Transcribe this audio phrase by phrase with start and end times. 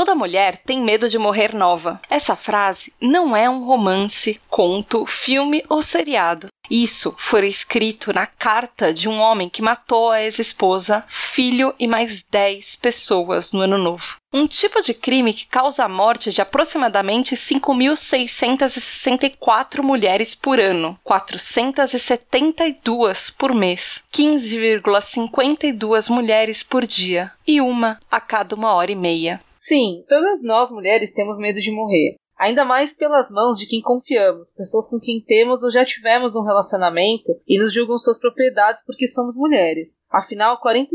[0.00, 2.00] Toda mulher tem medo de morrer nova.
[2.08, 6.48] Essa frase não é um romance, conto, filme ou seriado.
[6.70, 12.22] Isso foi escrito na carta de um homem que matou a ex-esposa, filho e mais
[12.22, 14.20] 10 pessoas no ano novo.
[14.32, 23.30] Um tipo de crime que causa a morte de aproximadamente 5.664 mulheres por ano, 472
[23.30, 29.40] por mês, 15,52 mulheres por dia e uma a cada uma hora e meia.
[29.50, 34.54] Sim, todas nós mulheres temos medo de morrer ainda mais pelas mãos de quem confiamos,
[34.56, 39.06] pessoas com quem temos ou já tivemos um relacionamento e nos julgam suas propriedades porque
[39.06, 40.02] somos mulheres.
[40.10, 40.86] Afinal, 40%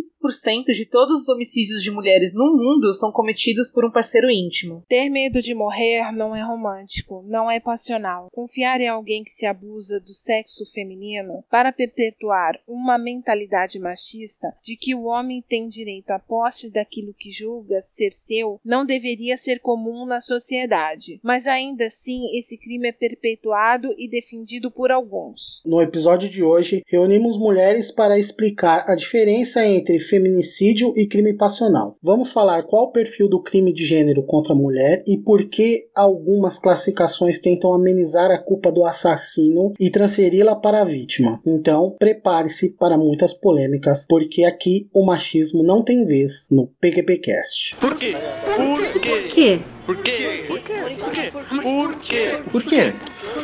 [0.74, 4.84] de todos os homicídios de mulheres no mundo são cometidos por um parceiro íntimo.
[4.90, 8.30] Ter medo de morrer não é romântico, não é passional.
[8.32, 14.76] Confiar em alguém que se abusa do sexo feminino para perpetuar uma mentalidade machista de
[14.76, 19.60] que o homem tem direito à posse daquilo que julga ser seu não deveria ser
[19.60, 21.20] comum na sociedade.
[21.24, 25.62] Mas mas ainda assim esse crime é perpetuado e defendido por alguns.
[25.66, 31.98] No episódio de hoje, reunimos mulheres para explicar a diferença entre feminicídio e crime passional.
[32.02, 35.90] Vamos falar qual o perfil do crime de gênero contra a mulher e por que
[35.94, 41.42] algumas classificações tentam amenizar a culpa do assassino e transferi-la para a vítima.
[41.46, 47.76] Então, prepare-se para muitas polêmicas, porque aqui o machismo não tem vez no PQPcast.
[47.76, 48.14] Por quê?
[48.56, 49.10] Por quê?
[49.10, 49.75] Por quê?
[49.86, 50.46] Por quê?
[50.48, 50.82] Por quê?
[50.82, 51.32] Por quê?
[51.32, 52.34] Por quê?
[52.52, 52.94] Por quê?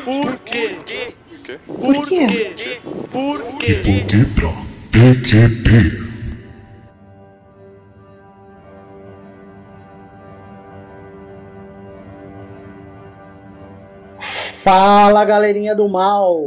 [0.05, 1.13] Por quê?
[1.67, 2.79] Por quê?
[3.11, 3.81] Por quê?
[4.07, 4.49] Quebra
[4.91, 6.11] PQP.
[14.63, 16.39] Fala galerinha do mal!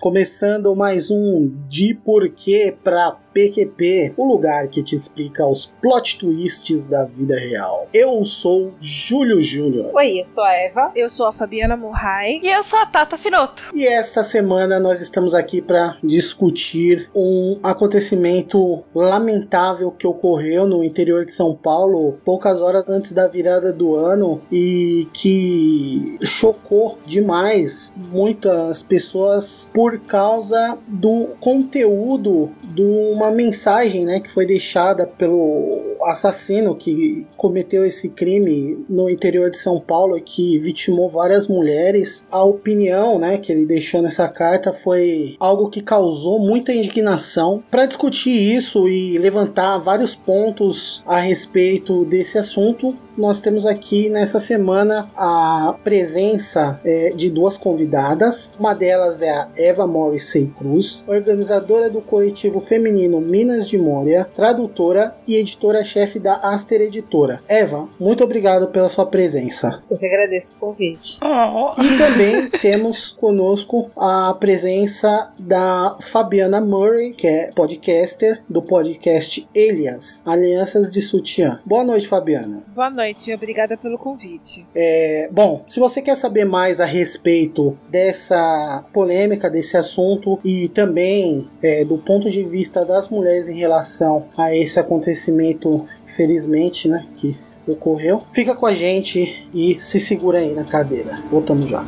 [0.00, 6.88] Começando mais um De Porquê pra PQP, o lugar que te explica os plot twists
[6.88, 7.88] da vida real.
[7.92, 9.90] Eu sou Júlio Júnior.
[9.94, 10.92] Oi, eu sou a Eva.
[10.94, 12.40] Eu sou a Fabiana Murray.
[12.42, 13.70] E eu sou a Tata Finoto.
[13.74, 21.24] E esta semana nós estamos aqui para discutir um acontecimento lamentável que ocorreu no interior
[21.24, 28.82] de São Paulo poucas horas antes da virada do ano e que chocou demais muitas
[28.82, 32.82] pessoas por causa do conteúdo de
[33.20, 39.58] uma mensagem né, que foi deixada pelo assassino que cometeu esse crime no interior de
[39.58, 42.24] São Paulo e que vitimou várias mulheres.
[42.30, 47.62] A opinião né, que ele deixou nessa carta foi algo que causou muita indignação.
[47.70, 54.38] Para discutir isso e levantar vários pontos a respeito desse assunto, nós temos aqui nessa
[54.38, 58.54] semana a presença é, de duas convidadas.
[58.58, 65.14] Uma delas é a Eva Morrissey Cruz, organizadora do coletivo feminino Minas de Moria, tradutora
[65.26, 67.40] e editora-chefe da Aster Editora.
[67.48, 69.82] Eva, muito obrigado pela sua presença.
[69.90, 71.18] Eu que agradeço o convite.
[71.22, 80.22] E também temos conosco a presença da Fabiana Murray, que é podcaster do podcast Elias,
[80.24, 81.60] Alianças de Sutiã.
[81.64, 82.62] Boa noite, Fabiana.
[82.74, 84.66] Boa noite noite obrigada pelo convite.
[84.74, 91.48] É, bom, se você quer saber mais a respeito dessa polêmica, desse assunto e também
[91.62, 97.36] é, do ponto de vista das mulheres em relação a esse acontecimento, felizmente, né, que
[97.66, 101.18] ocorreu, fica com a gente e se segura aí na cadeira.
[101.30, 101.84] Voltamos já.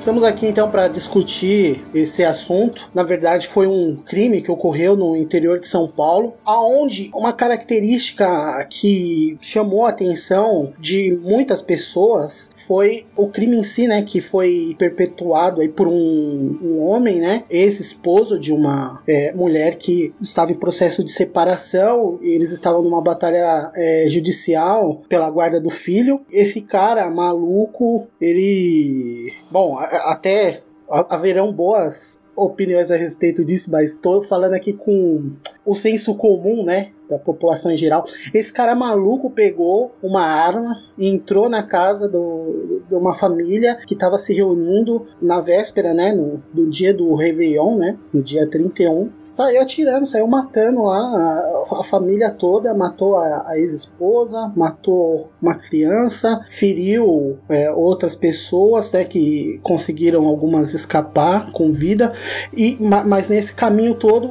[0.00, 2.88] Estamos aqui então para discutir esse assunto.
[2.94, 8.66] Na verdade, foi um crime que ocorreu no interior de São Paulo, aonde uma característica
[8.70, 14.76] que chamou a atenção de muitas pessoas foi o crime em si, né, que foi
[14.78, 20.54] perpetuado aí por um, um homem, né, ex-esposo de uma é, mulher que estava em
[20.54, 22.20] processo de separação.
[22.22, 26.20] Eles estavam numa batalha é, judicial pela guarda do filho.
[26.30, 30.62] Esse cara maluco, ele, bom, até
[31.08, 35.32] haverão boas opiniões a respeito disso, mas estou falando aqui com
[35.64, 36.92] o senso comum, né?
[37.10, 38.04] da população em geral.
[38.32, 43.94] Esse cara maluco pegou uma arma e entrou na casa do, de uma família que
[43.94, 49.10] estava se reunindo na véspera, né, no, do dia do Réveillon, né, no dia 31.
[49.18, 55.56] Saiu atirando, saiu matando lá a, a família toda, matou a, a ex-esposa, matou uma
[55.56, 62.12] criança, feriu é, outras pessoas, né, que conseguiram algumas escapar com vida,
[62.56, 64.30] e, mas nesse caminho todo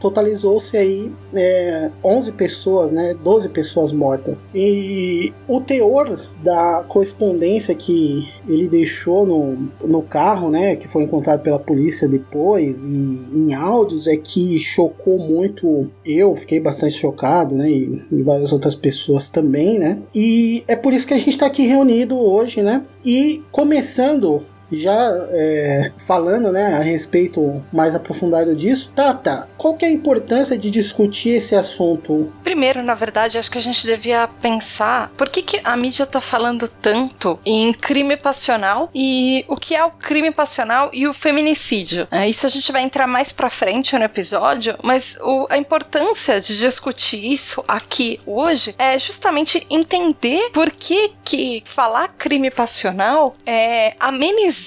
[0.00, 4.46] totalizou-se aí é, 11 pessoas, né, 12 pessoas mortas.
[4.54, 11.42] E o teor da correspondência que ele deixou no, no carro, né, que foi encontrado
[11.42, 17.70] pela polícia depois e em áudios é que chocou muito eu, fiquei bastante chocado, né,
[17.70, 19.98] e, e várias outras pessoas também, né.
[20.14, 24.42] E é por isso que a gente está aqui reunido hoje, né, e começando
[24.72, 30.56] já é, falando né, a respeito mais aprofundado disso, Tata, qual que é a importância
[30.56, 32.32] de discutir esse assunto?
[32.42, 36.20] Primeiro, na verdade, acho que a gente devia pensar por que, que a mídia tá
[36.20, 42.06] falando tanto em crime passional e o que é o crime passional e o feminicídio.
[42.10, 46.40] É, isso a gente vai entrar mais pra frente no episódio, mas o- a importância
[46.40, 53.94] de discutir isso aqui hoje é justamente entender por que, que falar crime passional é
[53.98, 54.61] amenizar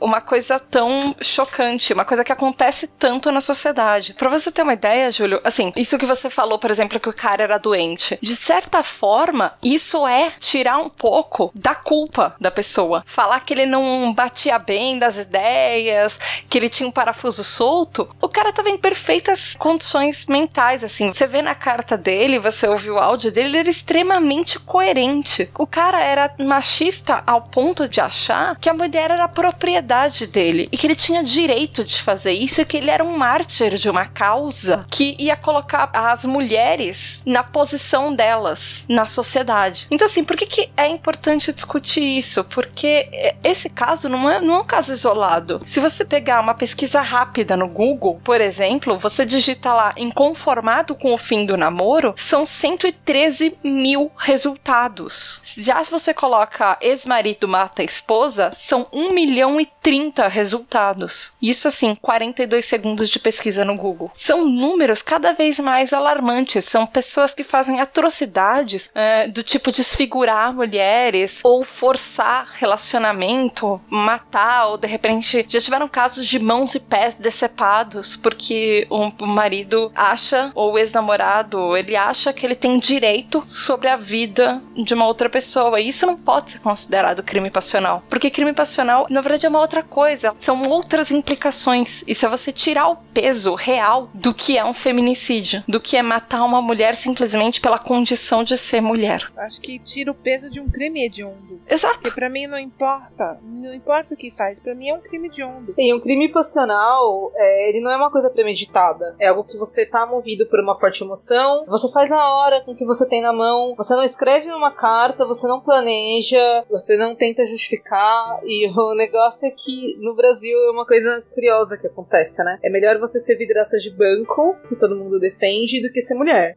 [0.00, 4.14] uma coisa tão chocante, uma coisa que acontece tanto na sociedade.
[4.14, 7.14] Pra você ter uma ideia, Júlio, assim, isso que você falou, por exemplo, que o
[7.14, 13.02] cara era doente, de certa forma, isso é tirar um pouco da culpa da pessoa.
[13.06, 16.18] Falar que ele não batia bem das ideias,
[16.48, 21.12] que ele tinha um parafuso solto, o cara tava em perfeitas condições mentais, assim.
[21.12, 25.50] Você vê na carta dele, você ouviu o áudio dele, ele era extremamente coerente.
[25.58, 30.76] O cara era machista ao ponto de achar que a mulher era propriedade dele e
[30.76, 34.04] que ele tinha direito de fazer isso e que ele era um mártir de uma
[34.04, 39.86] causa que ia colocar as mulheres na posição delas na sociedade.
[39.92, 42.42] Então, assim, por que, que é importante discutir isso?
[42.42, 45.60] Porque esse caso não é, não é um caso isolado.
[45.64, 51.14] Se você pegar uma pesquisa rápida no Google, por exemplo, você digita lá inconformado com
[51.14, 55.40] o fim do namoro, são 113 mil resultados.
[55.56, 59.27] Já se você coloca ex-marido mata esposa, são 1 milhão
[59.60, 61.32] e 30 resultados.
[61.40, 64.10] Isso assim, 42 segundos de pesquisa no Google.
[64.14, 66.64] São números cada vez mais alarmantes.
[66.64, 74.78] São pessoas que fazem atrocidades é, do tipo desfigurar mulheres ou forçar relacionamento, matar ou
[74.78, 80.50] de repente já tiveram casos de mãos e pés decepados porque o o marido acha
[80.54, 85.28] ou o ex-namorado ele acha que ele tem direito sobre a vida de uma outra
[85.28, 85.80] pessoa.
[85.80, 89.60] E isso não pode ser considerado crime passional, porque crime passional na verdade é uma
[89.60, 92.04] outra coisa, são outras implicações.
[92.06, 96.02] Isso é você tirar o peso real do que é um feminicídio, do que é
[96.02, 99.30] matar uma mulher simplesmente pela condição de ser mulher.
[99.36, 101.60] Acho que tira o peso de um crime hediondo.
[101.68, 102.00] Exato.
[102.00, 103.38] Porque pra mim não importa.
[103.42, 104.58] Não importa o que faz.
[104.58, 105.74] Pra mim é um crime hediondo.
[105.76, 109.16] E um crime passional, é, ele não é uma coisa premeditada.
[109.18, 112.72] É algo que você tá movido por uma forte emoção, você faz na hora com
[112.72, 116.96] o que você tem na mão, você não escreve numa carta, você não planeja, você
[116.96, 118.40] não tenta justificar.
[118.44, 122.58] E o negócio é que no Brasil é uma coisa curiosa que acontece, né?
[122.62, 126.56] É melhor você ser vidraça de banco, que todo mundo defende, do que ser mulher.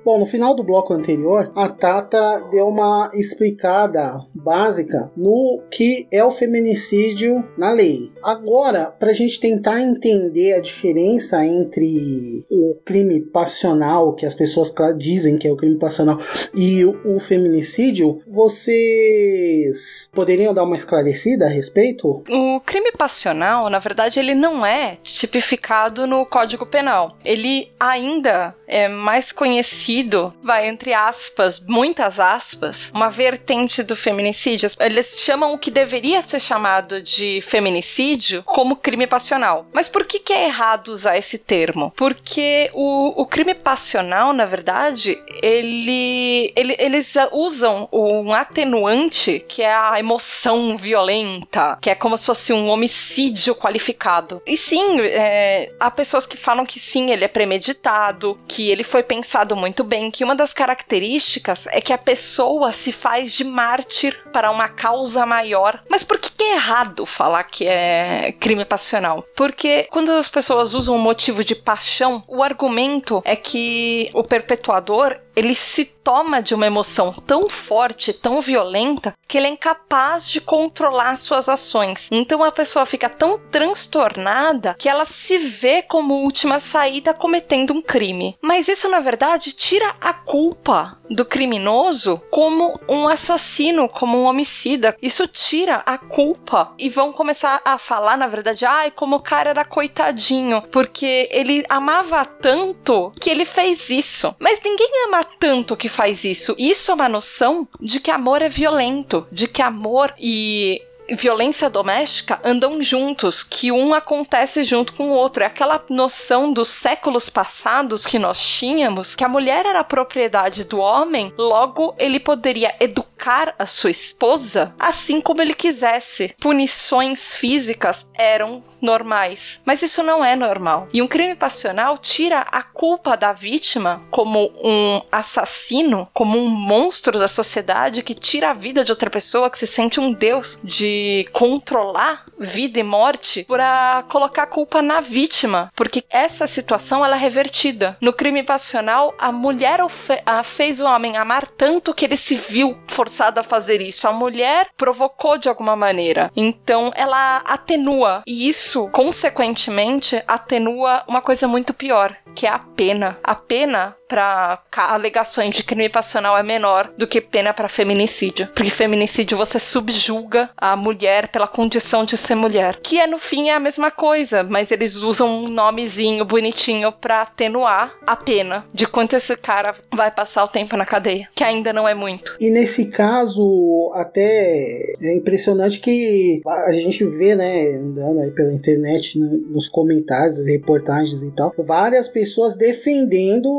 [0.03, 6.23] Bom, no final do bloco anterior, a Tata deu uma explicada básica no que é
[6.23, 8.11] o feminicídio na lei.
[8.25, 14.73] Agora, para a gente tentar entender a diferença entre o crime passional, que as pessoas
[14.97, 16.19] dizem que é o crime passional,
[16.51, 22.23] e o, o feminicídio, vocês poderiam dar uma esclarecida a respeito?
[22.27, 27.15] O crime passional, na verdade, ele não é tipificado no Código Penal.
[27.23, 34.69] Ele ainda é mais conhecido vai entre aspas, muitas aspas, uma vertente do feminicídio.
[34.79, 38.14] Eles chamam o que deveria ser chamado de feminicídio
[38.45, 39.67] como crime passional.
[39.73, 41.91] Mas por que, que é errado usar esse termo?
[41.95, 49.73] Porque o, o crime passional, na verdade, ele, ele, eles usam um atenuante que é
[49.73, 54.41] a emoção violenta, que é como se fosse um homicídio qualificado.
[54.45, 59.03] E sim, é, há pessoas que falam que sim, ele é premeditado, que ele foi
[59.03, 64.17] pensado muito bem, que uma das características é que a pessoa se faz de mártir
[64.31, 65.81] para uma causa maior.
[65.89, 68.04] Mas por que, que é errado falar que é
[68.39, 69.23] crime passional?
[69.35, 75.17] Porque quando as pessoas usam o motivo de paixão, o argumento é que o perpetuador
[75.35, 80.39] ele se toma de uma emoção tão forte, tão violenta, que ele é incapaz de
[80.39, 82.07] controlar suas ações.
[82.11, 87.81] Então a pessoa fica tão transtornada que ela se vê como última saída cometendo um
[87.81, 88.37] crime.
[88.41, 94.95] Mas isso, na verdade, tira a culpa do criminoso como um assassino, como um homicida.
[95.01, 99.49] Isso tira a culpa e vão começar a falar, na verdade, ai, como o cara
[99.49, 104.35] era coitadinho, porque ele amava tanto que ele fez isso.
[104.39, 106.55] Mas ninguém ama tanto que faz isso.
[106.57, 110.81] Isso é uma noção de que amor é violento, de que amor e
[111.13, 115.43] violência doméstica andam juntos, que um acontece junto com o outro.
[115.43, 120.79] É aquela noção dos séculos passados que nós tínhamos, que a mulher era propriedade do
[120.79, 126.35] homem, logo ele poderia educar a sua esposa assim como ele quisesse.
[126.39, 129.61] Punições físicas eram normais.
[129.65, 130.87] Mas isso não é normal.
[130.93, 137.19] E um crime passional tira a culpa da vítima como um assassino, como um monstro
[137.19, 141.27] da sociedade que tira a vida de outra pessoa que se sente um deus de
[141.33, 147.19] controlar vida e morte para colocar a culpa na vítima, porque essa situação ela é
[147.19, 147.97] revertida.
[148.01, 149.79] No crime passional, a mulher
[150.25, 154.07] a fez o homem amar tanto que ele se viu forçado a fazer isso.
[154.07, 156.31] A mulher provocou de alguma maneira.
[156.35, 162.59] Então ela atenua e isso isso, consequentemente, atenua uma coisa muito pior, que é a
[162.59, 163.17] pena.
[163.23, 168.47] A pena para alegações de crime passional é menor do que pena para feminicídio.
[168.55, 172.79] Porque feminicídio você subjuga a mulher pela condição de ser mulher.
[172.81, 177.23] Que é no fim é a mesma coisa, mas eles usam um nomezinho bonitinho para
[177.23, 181.73] atenuar a pena de quanto esse cara vai passar o tempo na cadeia, que ainda
[181.73, 182.37] não é muito.
[182.39, 189.19] E nesse caso, até é impressionante que a gente vê, né, andando aí pela internet,
[189.19, 193.49] nos comentários, reportagens e tal, várias pessoas defendendo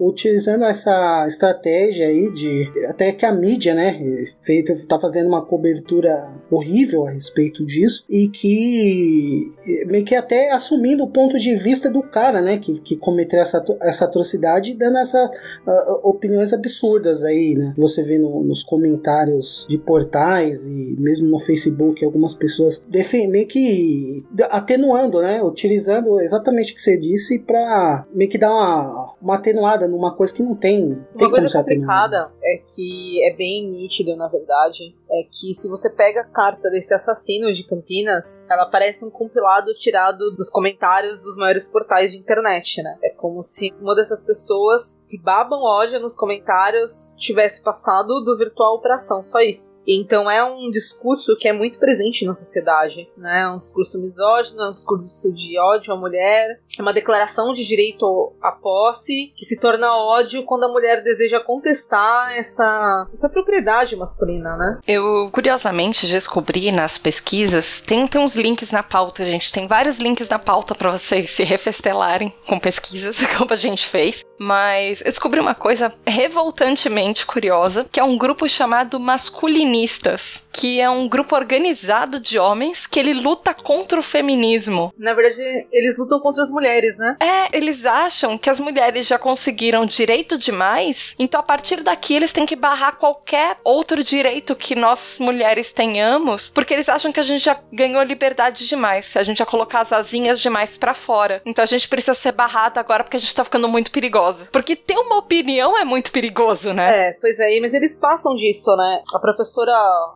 [0.00, 3.98] utilizando essa estratégia aí de até que a mídia, né,
[4.42, 6.10] feito tá fazendo uma cobertura
[6.50, 9.52] horrível a respeito disso e que
[9.86, 13.62] meio que até assumindo o ponto de vista do cara, né, que, que cometeu essa,
[13.82, 17.74] essa atrocidade, dando essas uh, opiniões absurdas aí, né.
[17.76, 24.24] Você vê no, nos comentários de portais e mesmo no Facebook algumas pessoas defendem que
[24.50, 29.88] atenuando, né, utilizando exatamente o que você disse para meio que dar uma, uma atenuada
[29.88, 30.94] numa coisa que não tem.
[31.16, 35.90] tem uma coisa complicada é que é bem nítido, na verdade, é que se você
[35.90, 41.36] pega a carta desse assassino de Campinas, ela parece um compilado tirado dos comentários dos
[41.36, 42.98] maiores portais de internet, né?
[43.02, 48.80] É como se uma dessas pessoas que babam ódio nos comentários tivesse passado do virtual
[48.80, 49.78] para ação, só isso.
[49.86, 53.42] Então é um discurso que é muito presente na sociedade, né?
[53.42, 57.64] É um discurso misógino, é um discurso de ódio à mulher, é uma declaração de
[57.64, 63.96] direito à posse que se torna ódio quando a mulher deseja contestar essa, essa propriedade
[63.96, 64.78] masculina, né?
[64.86, 64.99] Eu,
[65.32, 70.38] curiosamente, descobri nas pesquisas, tem, tem uns links na pauta, gente, tem vários links na
[70.38, 75.54] pauta para vocês se refestelarem com pesquisas, como a gente fez, mas eu descobri uma
[75.54, 82.38] coisa revoltantemente curiosa, que é um grupo chamado Masculinistas, que é um grupo organizado de
[82.38, 84.90] homens que ele luta contra o feminismo.
[84.98, 87.16] Na verdade, eles lutam contra as mulheres, né?
[87.20, 92.32] É, eles acham que as mulheres já conseguiram direito demais, então a partir daqui eles
[92.32, 97.24] têm que barrar qualquer outro direito que nós mulheres tenhamos, porque eles acham que a
[97.24, 101.42] gente já ganhou liberdade demais, a gente já colocar as asinhas demais para fora.
[101.44, 104.48] Então a gente precisa ser barrada agora porque a gente tá ficando muito perigosa.
[104.52, 107.08] Porque ter uma opinião é muito perigoso, né?
[107.08, 109.02] É, pois é, mas eles passam disso, né?
[109.14, 109.72] A professora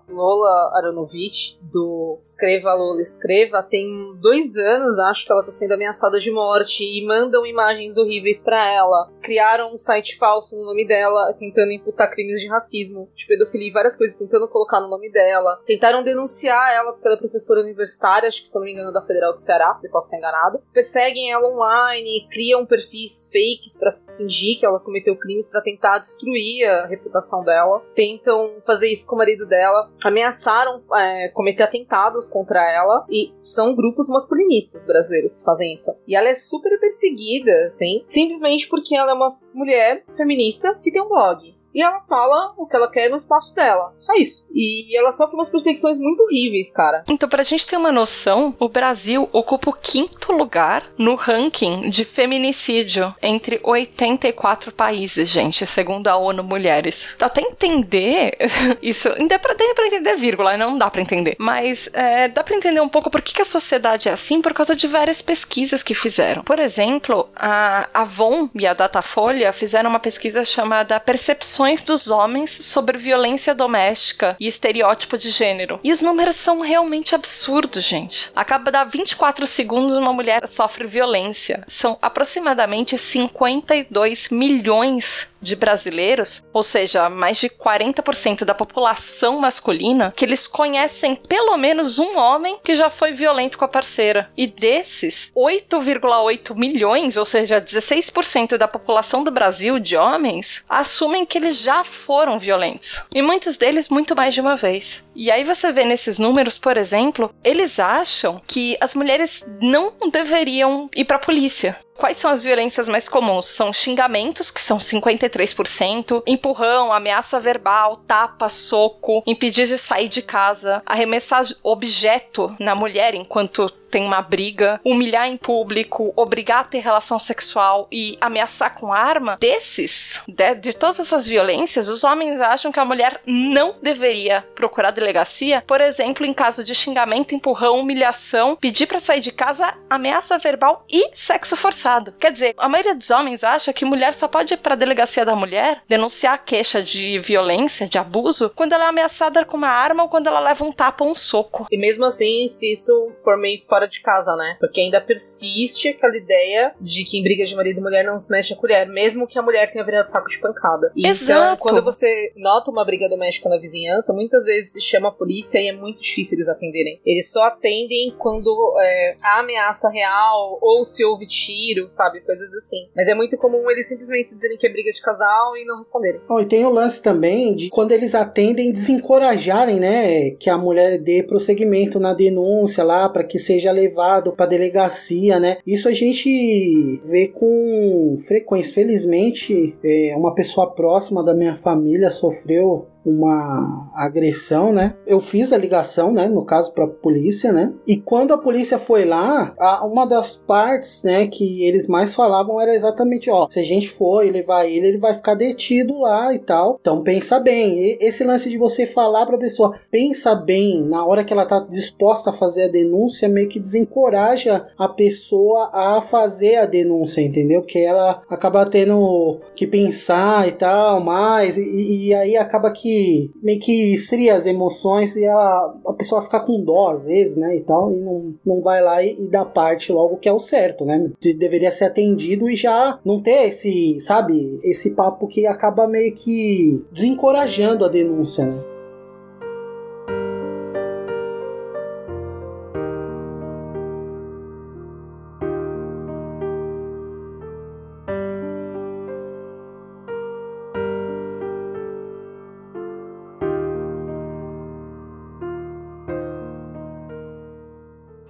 [0.09, 3.87] Lola Aronovich, do Escreva Lola Escreva, tem
[4.21, 8.73] dois anos, acho que ela tá sendo ameaçada de morte e mandam imagens horríveis para
[8.73, 9.11] ela.
[9.21, 13.73] Criaram um site falso no nome dela, tentando imputar crimes de racismo, de pedofilia e
[13.73, 15.61] várias coisas, tentando colocar no nome dela.
[15.67, 19.41] Tentaram denunciar ela pela professora universitária, acho que se não me engano da Federal do
[19.41, 20.61] Ceará, eu posso estar enganado.
[20.73, 26.69] Perseguem ela online, criam perfis fakes pra fingir que ela cometeu crimes pra tentar destruir
[26.69, 27.83] a reputação dela.
[27.95, 29.91] Tentam fazer isso com o marido dela.
[30.03, 33.05] Ameaçaram é, cometer atentados contra ela.
[33.11, 35.95] E são grupos masculinistas brasileiros que fazem isso.
[36.07, 41.03] E ela é super perseguida, assim, simplesmente porque ela é uma mulher feminista que tem
[41.03, 41.51] um blog.
[41.75, 43.95] E ela fala o que ela quer no espaço dela.
[44.01, 44.45] Só isso.
[44.53, 47.05] E ela sofre umas perseguições muito horríveis, cara.
[47.09, 52.05] Então, pra gente ter uma noção, o Brasil ocupa o quinto lugar no ranking de
[52.05, 57.15] feminicídio entre 84 países, gente, segundo a ONU Mulheres.
[57.19, 58.37] Dá até entender
[58.83, 59.09] isso.
[59.11, 61.37] Ainda pra, dá pra entender vírgula, não dá pra entender.
[61.39, 64.53] Mas é, dá pra entender um pouco por que, que a sociedade é assim por
[64.53, 66.43] causa de várias pesquisas que fizeram.
[66.43, 72.99] Por exemplo, a Avon e a Datafolha fizeram uma pesquisa chamada Percepções dos Homens sobre
[72.99, 75.81] Violência Doméstica e Estereótipo de Gênero.
[75.83, 78.31] E os números são realmente absurdos, gente.
[78.35, 81.65] A cada 24 segundos uma mulher sofre violência.
[81.67, 90.25] São aproximadamente 52 milhões de brasileiros, ou seja, mais de 40% da população masculina, que
[90.25, 94.31] eles conhecem pelo menos um homem que já foi violento com a parceira.
[94.37, 101.39] E desses, 8,8 milhões, ou seja, 16% da população do Brasil de homens, assumem que
[101.39, 103.03] eles já foram violentos.
[103.15, 105.05] E muitos deles muito mais de uma vez.
[105.15, 110.91] E aí você vê nesses números, por exemplo, eles acham que as mulheres não deveriam
[110.95, 111.77] ir para a polícia.
[111.97, 113.47] Quais são as violências mais comuns?
[113.47, 120.83] São xingamentos, que são 53%, empurrão, ameaça verbal, tapa, soco, impedir de sair de casa,
[120.85, 127.21] arremessar objeto na mulher enquanto tem uma briga, humilhar em público, obrigar a ter relação
[127.21, 132.81] sexual e ameaçar com arma, desses, de, de todas essas violências, os homens acham que
[132.81, 138.87] a mulher não deveria procurar delegacia, por exemplo, em caso de xingamento, empurrão, humilhação, pedir
[138.87, 142.15] para sair de casa, ameaça verbal e sexo forçado.
[142.19, 145.25] Quer dizer, a maioria dos homens acha que mulher só pode ir para a delegacia
[145.25, 149.69] da mulher denunciar a queixa de violência, de abuso, quando ela é ameaçada com uma
[149.69, 151.69] arma ou quando ela leva um tapa ou um soco.
[151.71, 154.57] E mesmo assim, se isso for meio fora de casa, né?
[154.61, 158.33] Porque ainda persiste aquela ideia de que em briga de marido e mulher não se
[158.33, 160.93] mexe a colher, mesmo que a mulher tenha virado saco de pancada.
[160.97, 161.25] E Exato.
[161.25, 165.59] Então, quando você nota uma briga doméstica na vizinhança, muitas vezes se chama a polícia
[165.59, 167.01] e é muito difícil eles atenderem.
[167.05, 172.21] Eles só atendem quando é, há ameaça real ou se houve tiro, sabe?
[172.21, 172.89] Coisas assim.
[172.95, 176.21] Mas é muito comum eles simplesmente dizerem que é briga de casal e não responderem.
[176.29, 180.99] Oh, e tem o lance também de quando eles atendem desencorajarem, né, que a mulher
[180.99, 185.59] dê prosseguimento na denúncia lá para que seja levado para delegacia, né?
[185.67, 188.75] Isso a gente vê com frequência.
[188.75, 194.97] Felizmente, é, uma pessoa próxima da minha família sofreu uma agressão, né?
[195.07, 196.27] Eu fiz a ligação, né?
[196.27, 197.75] No caso para a polícia, né?
[197.87, 201.27] E quando a polícia foi lá, a, uma das partes, né?
[201.27, 205.15] Que eles mais falavam era exatamente, ó, se a gente for levar ele, ele vai
[205.15, 206.79] ficar detido lá e tal.
[206.81, 207.79] Então pensa bem.
[207.79, 211.47] E, esse lance de você falar para a pessoa, pensa bem na hora que ela
[211.47, 217.21] tá disposta a fazer a denúncia, meio que desencoraja a pessoa a fazer a denúncia,
[217.21, 217.61] entendeu?
[217.61, 222.94] Porque ela acaba tendo que pensar e tal mais e, e aí acaba que
[223.43, 227.57] meio que esfria as emoções e ela, a pessoa fica com dó às vezes, né,
[227.57, 230.39] e tal, e não, não vai lá e, e dá parte logo que é o
[230.39, 231.11] certo, né?
[231.21, 236.15] De, deveria ser atendido e já não ter esse, sabe, esse papo que acaba meio
[236.15, 238.74] que desencorajando a denúncia, né?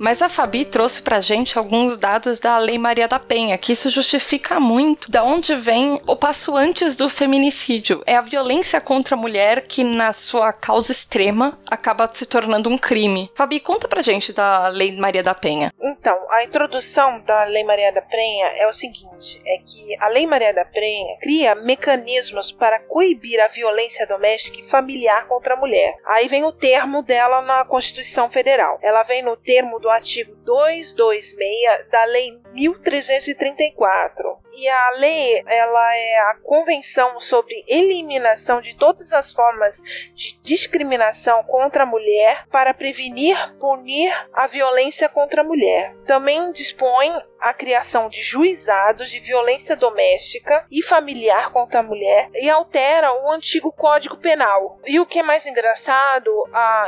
[0.05, 3.89] Mas a Fabi trouxe pra gente alguns dados da Lei Maria da Penha, que isso
[3.89, 8.03] justifica muito da onde vem o passo antes do feminicídio.
[8.05, 12.77] É a violência contra a mulher que, na sua causa extrema, acaba se tornando um
[12.77, 13.33] crime.
[13.35, 15.73] Fabi, conta pra gente da Lei Maria da Penha.
[15.81, 20.27] Então, a introdução da Lei Maria da Penha é o seguinte: é que a Lei
[20.27, 25.95] Maria da Penha cria mecanismos para coibir a violência doméstica e familiar contra a mulher.
[26.05, 28.79] Aí vem o termo dela na Constituição Federal.
[28.83, 34.39] Ela vem no termo do artigo 226 da Lei 1334.
[34.57, 39.83] E a lei, ela é a convenção sobre eliminação de todas as formas
[40.15, 45.93] de discriminação contra a mulher para prevenir, punir a violência contra a mulher.
[46.07, 52.49] Também dispõe a criação de juizados de violência doméstica e familiar contra a mulher e
[52.49, 54.79] altera o antigo Código Penal.
[54.87, 56.31] E o que é mais engraçado,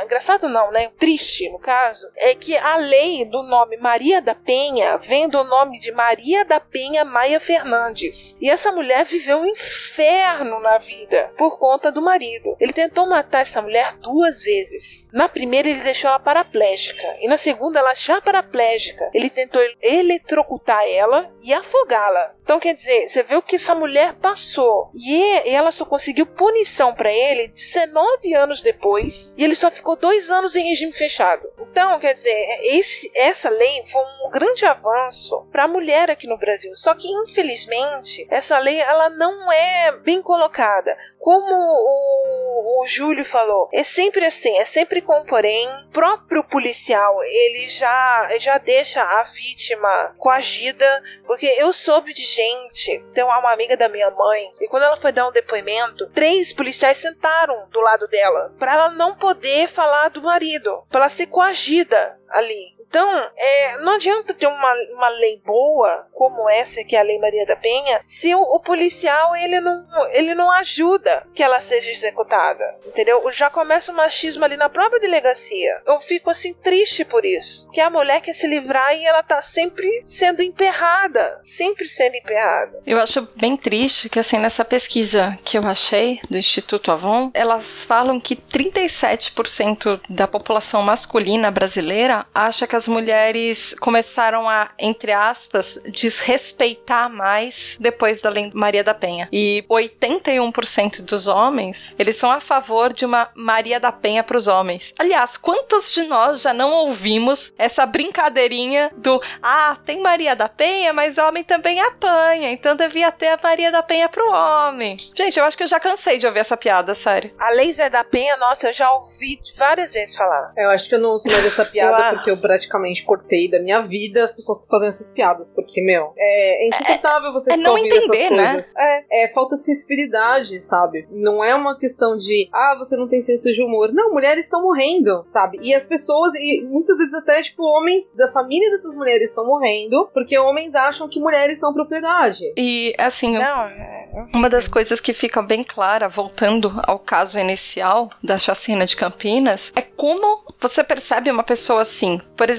[0.03, 0.89] engraçado não, né?
[0.97, 5.56] Triste no caso, é que a lei do nome Maria da Penha vem do nome
[5.57, 8.37] nome de Maria da Penha Maia Fernandes.
[8.39, 12.55] E essa mulher viveu um inferno na vida por conta do marido.
[12.59, 15.09] Ele tentou matar essa mulher duas vezes.
[15.11, 17.17] Na primeira, ele deixou ela paraplégica.
[17.19, 19.09] E na segunda, ela já paraplégica.
[19.13, 22.36] Ele tentou eletrocutar ela e afogá-la.
[22.47, 24.89] Então, quer dizer, você vê o que essa mulher passou.
[24.95, 29.35] E ela só conseguiu punição para ele 19 anos depois.
[29.37, 31.45] E ele só ficou dois anos em regime fechado.
[31.59, 36.37] Então, quer dizer, esse, essa lei foi um grande avanço para a mulher aqui no
[36.37, 36.73] Brasil.
[36.73, 40.97] Só que, infelizmente, essa lei ela não é bem colocada.
[41.19, 45.67] Como o, o Júlio falou, é sempre assim, é sempre com porém.
[45.67, 53.03] O próprio policial, ele já, já deixa a vítima coagida, porque eu soube de gente,
[53.13, 56.97] tem uma amiga da minha mãe, e quando ela foi dar um depoimento, três policiais
[56.97, 62.19] sentaram do lado dela, para ela não poder falar do marido, para ela ser coagida
[62.29, 62.76] ali.
[62.89, 67.19] Então, é, não adianta ter uma, uma lei boa como essa que é a Lei
[67.19, 71.91] Maria da Penha se o, o, policial ele não, ele não ajuda que ela seja
[71.91, 73.29] executada, entendeu?
[73.31, 75.81] Já começa o machismo ali na própria delegacia.
[75.85, 79.41] Eu fico assim triste por isso, que a mulher quer se livrar e ela tá
[79.41, 82.81] sempre sendo emperrada, sempre sendo emperrada.
[82.85, 87.83] Eu acho bem triste que assim nessa pesquisa que eu achei do Instituto Avon, elas
[87.83, 95.81] falam que 37% da população masculina brasileira acha que as mulheres começaram a, entre aspas,
[95.91, 99.27] desrespeitar mais depois da Lei Maria da Penha.
[99.31, 104.47] E 81% dos homens, eles são a favor de uma Maria da Penha para os
[104.47, 104.93] homens.
[104.99, 110.93] Aliás, quantos de nós já não ouvimos essa brincadeirinha do ah, tem Maria da Penha,
[110.93, 114.97] mas homem também apanha, então devia ter a Maria da Penha para o homem.
[115.15, 117.33] Gente, eu acho que eu já cansei de ouvir essa piada, sério.
[117.39, 120.53] A Lei Zé da Penha, nossa, eu já ouvi várias vezes falar.
[120.55, 123.59] Eu acho que eu não ouço mais essa piada porque eu praticamente praticamente cortei da
[123.59, 127.57] minha vida as pessoas que fazem essas piadas, porque, meu, é, é insuportável você é
[127.57, 128.51] ficar ouvindo entender, essas né?
[128.51, 128.73] coisas.
[128.77, 131.07] É, é falta de sensibilidade, sabe?
[131.11, 133.91] Não é uma questão de, ah, você não tem senso de humor.
[133.93, 135.59] Não, mulheres estão morrendo, sabe?
[135.61, 140.09] E as pessoas, e muitas vezes até, tipo, homens da família dessas mulheres estão morrendo,
[140.13, 142.43] porque homens acham que mulheres são propriedade.
[142.57, 144.27] E, assim, Não, é...
[144.33, 149.71] uma das coisas que fica bem clara, voltando ao caso inicial da chacina de Campinas,
[149.75, 152.19] é como você percebe uma pessoa assim.
[152.35, 152.56] Por exemplo,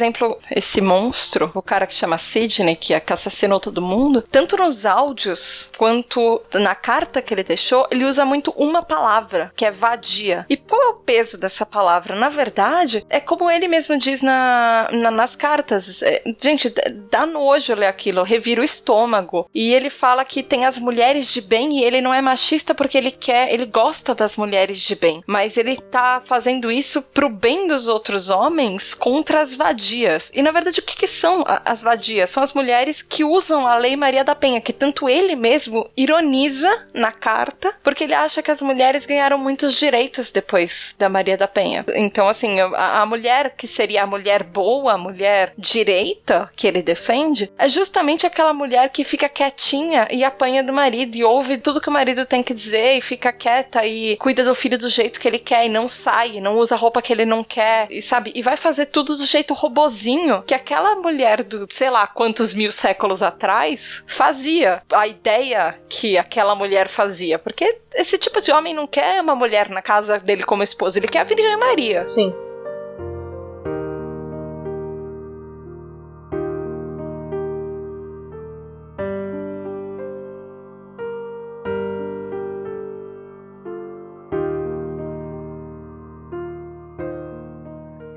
[0.50, 4.84] esse monstro, o cara que chama Sidney, que é que assassinou todo mundo, tanto nos
[4.86, 10.44] áudios quanto na carta que ele deixou, ele usa muito uma palavra, que é vadia.
[10.48, 12.14] E qual é o peso dessa palavra?
[12.16, 16.02] Na verdade, é como ele mesmo diz na, na- nas cartas.
[16.02, 16.72] É, gente,
[17.10, 19.48] dá nojo ler aquilo, revira o estômago.
[19.54, 22.98] E ele fala que tem as mulheres de bem e ele não é machista porque
[22.98, 25.22] ele quer, ele gosta das mulheres de bem.
[25.26, 29.87] Mas ele tá fazendo isso pro bem dos outros homens contra as vadias.
[30.34, 32.30] E na verdade, o que, que são as vadias?
[32.30, 36.88] São as mulheres que usam a Lei Maria da Penha, que tanto ele mesmo ironiza
[36.92, 41.48] na carta, porque ele acha que as mulheres ganharam muitos direitos depois da Maria da
[41.48, 41.84] Penha.
[41.94, 46.82] Então, assim, a, a mulher que seria a mulher boa, a mulher direita que ele
[46.82, 51.80] defende, é justamente aquela mulher que fica quietinha e apanha do marido e ouve tudo
[51.80, 55.20] que o marido tem que dizer e fica quieta e cuida do filho do jeito
[55.20, 58.32] que ele quer e não sai, não usa roupa que ele não quer, e sabe?
[58.34, 62.72] E vai fazer tudo do jeito robozinho que aquela mulher do, sei lá, quantos mil
[62.72, 64.82] séculos atrás fazia.
[64.92, 67.38] A ideia que aquela mulher fazia.
[67.38, 71.08] Porque esse tipo de homem não quer uma mulher na casa dele como esposa, ele
[71.08, 72.06] quer a Virgem Maria.
[72.14, 72.47] Sim.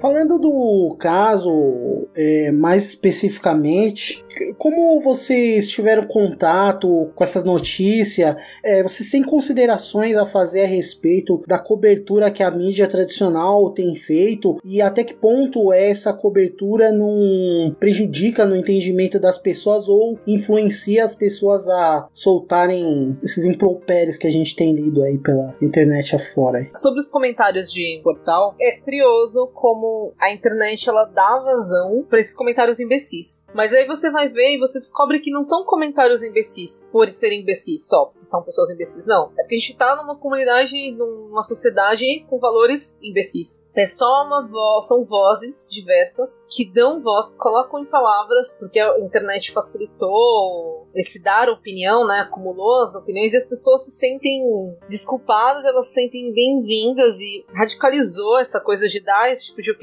[0.02, 4.26] Falando do caso é, mais especificamente,
[4.58, 8.36] como vocês tiveram contato com essas notícias?
[8.64, 13.96] É, vocês têm considerações a fazer a respeito da cobertura que a mídia tradicional tem
[13.96, 21.06] feito e até que ponto essa cobertura não prejudica no entendimento das pessoas ou influencia
[21.06, 26.68] as pessoas a soltarem esses impropérios que a gente tem lido aí pela internet afora?
[26.76, 32.36] Sobre os comentários de portal, é curioso como a internet ela dá vazão pra esses
[32.36, 33.48] comentários imbecis.
[33.54, 37.42] Mas aí você vai ver e você descobre que não são comentários imbecis por serem
[37.42, 39.32] imbecis só, porque são pessoas imbecis, não.
[39.38, 43.68] É porque a gente tá numa comunidade, numa sociedade com valores imbecis.
[43.76, 49.00] É só uma voz, são vozes diversas que dão voz, colocam em palavras, porque a
[49.00, 52.20] internet facilitou esse dar opinião, né?
[52.20, 54.44] Acumulou as opiniões e as pessoas se sentem
[54.90, 59.81] desculpadas, elas se sentem bem-vindas e radicalizou essa coisa de dar esse tipo de opinião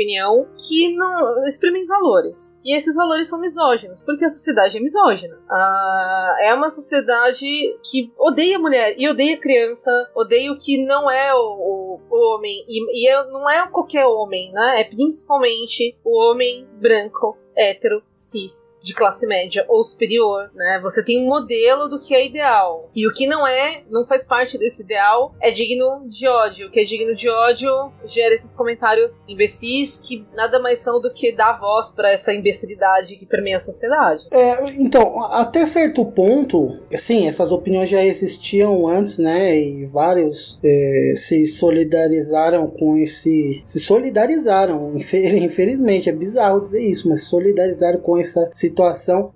[0.57, 2.61] que não exprimem valores.
[2.65, 5.39] E esses valores são misóginos, porque a sociedade sociedade misógina.
[5.51, 7.47] Ah, é uma sociedade
[7.91, 12.35] que odeia a mulher e odeia criança, odeia o que não é o, o- o
[12.35, 12.65] homem.
[12.69, 14.81] E, e é- não é qualquer homem, né?
[14.81, 20.81] É principalmente o homem branco, hétero, cis, de classe média ou superior, né?
[20.83, 22.89] Você tem um modelo do que é ideal.
[22.97, 26.69] E o que não é, não faz parte desse ideal, é digno de ódio.
[26.69, 27.71] O que é digno de ódio
[28.07, 33.17] gera esses comentários imbecis que nada mais são do que dar voz pra essa imbecilidade
[33.17, 34.27] que permeia a sociedade.
[34.31, 39.55] É, então, até certo ponto, assim, essas opiniões já existiam antes, né?
[39.55, 43.61] E vários é, se solidarizaram com esse.
[43.67, 48.78] Se solidarizaram, infe- infelizmente, é bizarro dizer isso, mas se solidarizaram com essa situação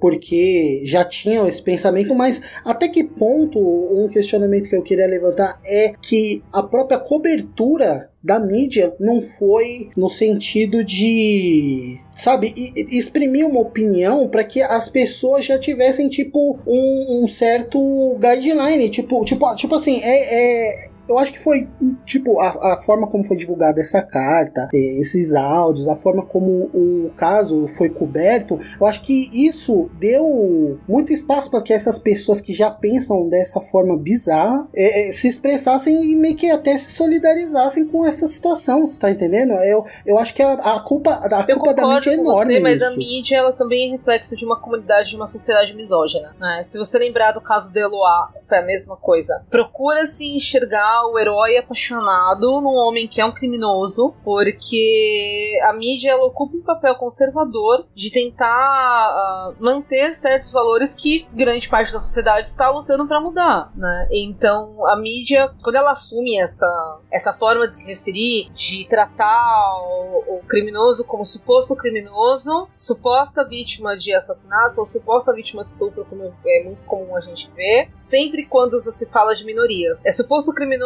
[0.01, 5.61] porque já tinham esse pensamento, mas até que ponto um questionamento que eu queria levantar
[5.65, 13.61] é que a própria cobertura da mídia não foi no sentido de sabe exprimir uma
[13.61, 19.75] opinião para que as pessoas já tivessem tipo um, um certo guideline tipo tipo tipo
[19.75, 21.69] assim é, é eu acho que foi,
[22.07, 27.11] tipo, a, a forma como foi divulgada essa carta, esses áudios, a forma como o
[27.17, 32.53] caso foi coberto, eu acho que isso deu muito espaço para que essas pessoas que
[32.53, 37.87] já pensam dessa forma bizarra eh, eh, se expressassem e meio que até se solidarizassem
[37.87, 39.53] com essa situação, você tá entendendo?
[39.55, 42.61] Eu, eu acho que a, a culpa, a Eu culpa da mídia é enorme você,
[42.61, 46.35] mas a mídia ela também é reflexo de uma comunidade, de uma sociedade misógina.
[46.38, 46.61] né?
[46.62, 49.45] Se você lembrar do caso de Eloá, foi a mesma coisa.
[49.51, 56.27] Procura-se enxergar o herói apaixonado num homem que é um criminoso, porque a mídia ela
[56.27, 62.49] ocupa um papel conservador de tentar ah, manter certos valores que grande parte da sociedade
[62.49, 64.09] está lutando para mudar, né?
[64.11, 70.37] Então a mídia, quando ela assume essa, essa forma de se referir, de tratar o,
[70.37, 76.33] o criminoso como suposto criminoso, suposta vítima de assassinato ou suposta vítima de estupro, como
[76.45, 80.01] é muito comum a gente ver, sempre quando você fala de minorias.
[80.05, 80.82] É suposto criminoso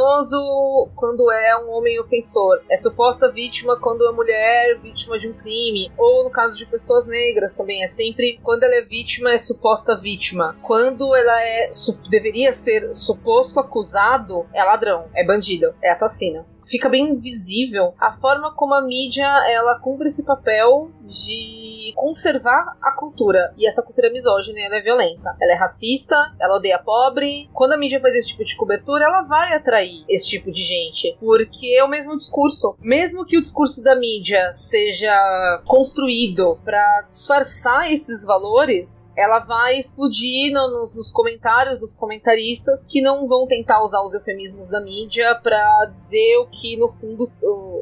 [0.94, 5.90] quando é um homem ofensor, é suposta vítima quando é mulher vítima de um crime,
[5.96, 9.96] ou no caso de pessoas negras também, é sempre quando ela é vítima, é suposta
[9.96, 10.56] vítima.
[10.62, 11.70] Quando ela é
[12.10, 18.52] deveria ser suposto acusado, é ladrão, é bandido, é assassino fica bem visível a forma
[18.54, 23.54] como a mídia ela cumpre esse papel de conservar a cultura.
[23.56, 25.36] E essa cultura misógina ela é violenta.
[25.40, 27.48] Ela é racista, ela odeia pobre.
[27.52, 31.16] Quando a mídia faz esse tipo de cobertura, ela vai atrair esse tipo de gente.
[31.20, 32.76] Porque é o mesmo discurso.
[32.80, 40.52] Mesmo que o discurso da mídia seja construído para disfarçar esses valores, ela vai explodir
[40.52, 45.34] no- nos, nos comentários dos comentaristas que não vão tentar usar os eufemismos da mídia
[45.42, 47.30] para dizer o que no fundo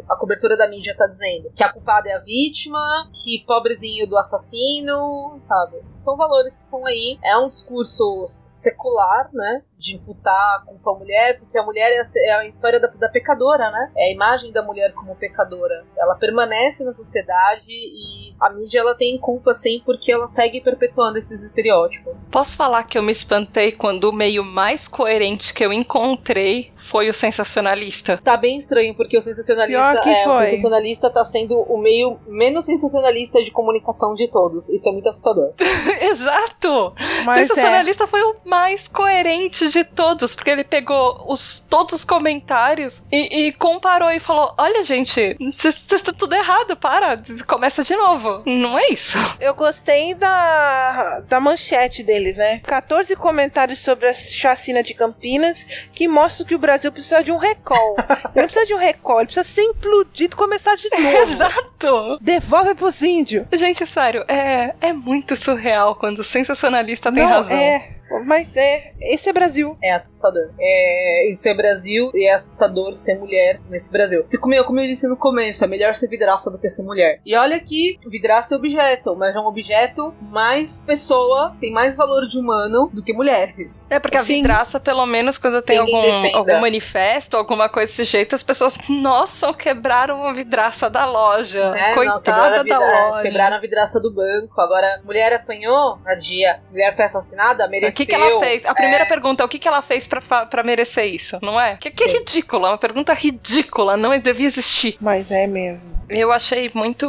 [0.08, 1.50] a cobertura da mídia tá dizendo.
[1.54, 2.80] Que a culpada é a vítima,
[3.12, 5.82] que pobrezinho do assassino, sabe?
[6.00, 7.18] São valores que estão aí.
[7.24, 9.62] É um discurso secular, né?
[9.84, 12.88] De imputar a culpa à mulher, porque a mulher é a, é a história da,
[12.88, 13.92] da pecadora, né?
[13.96, 15.84] É a imagem da mulher como pecadora.
[15.96, 21.18] Ela permanece na sociedade e a mídia ela tem culpa sim, porque ela segue perpetuando
[21.18, 22.28] esses estereótipos.
[22.32, 27.08] Posso falar que eu me espantei quando o meio mais coerente que eu encontrei foi
[27.08, 28.18] o sensacionalista?
[28.18, 33.42] Tá bem estranho, porque o sensacionalista é, o sensacionalista tá sendo o meio menos sensacionalista
[33.42, 34.68] de comunicação de todos.
[34.68, 35.52] Isso é muito assustador.
[36.00, 36.92] Exato!
[37.24, 42.04] Mas é, sensacionalista foi o mais coerente de todos, porque ele pegou os, todos os
[42.04, 47.96] comentários e, e comparou e falou: Olha, gente, vocês estão tudo errado, para, começa de
[47.96, 48.42] novo.
[48.46, 49.18] Não é isso.
[49.40, 52.60] eu gostei da, da manchete deles, né?
[52.64, 57.36] 14 comentários sobre a chacina de Campinas que mostram que o Brasil precisa de um
[57.36, 57.96] recall.
[57.98, 61.04] ele não precisa de um recall, ele precisa ser implodido e começar de novo.
[61.22, 62.18] Exato!
[62.20, 63.46] Devolve pros índios.
[63.52, 67.56] Gente, sério, é, é muito surreal quando o sensacionalista tem Não, razão.
[67.56, 68.92] É, mas é.
[69.00, 69.76] Esse é Brasil.
[69.82, 70.50] É assustador.
[70.58, 74.26] É, isso é Brasil e é assustador ser mulher nesse Brasil.
[74.32, 76.82] E como eu, como eu disse no começo, é melhor ser vidraça do que ser
[76.82, 77.20] mulher.
[77.24, 82.26] E olha que vidraça é objeto, mas é um objeto mais pessoa, tem mais valor
[82.26, 83.86] de humano do que mulheres.
[83.90, 84.36] É porque a Sim.
[84.36, 88.76] vidraça, pelo menos quando tem Ninguém algum, algum manifesto, alguma coisa desse jeito, as pessoas,
[88.88, 91.72] nossa, quebraram a vidraça da loja.
[91.74, 93.22] Não, Coitada quebraram a da loja.
[93.22, 94.60] Quebraram a vidraça do banco.
[94.60, 96.60] Agora, mulher apanhou, a dia.
[96.70, 98.03] Mulher foi assassinada, O mereceu.
[98.06, 98.66] Que, que ela fez?
[98.66, 101.76] A primeira É, pergunta é o que, que ela fez pra merecer isso, não é?
[101.76, 104.96] Que, que ridícula, uma pergunta ridícula, não devia existir.
[105.00, 105.90] Mas é mesmo.
[106.08, 107.06] Eu achei muito.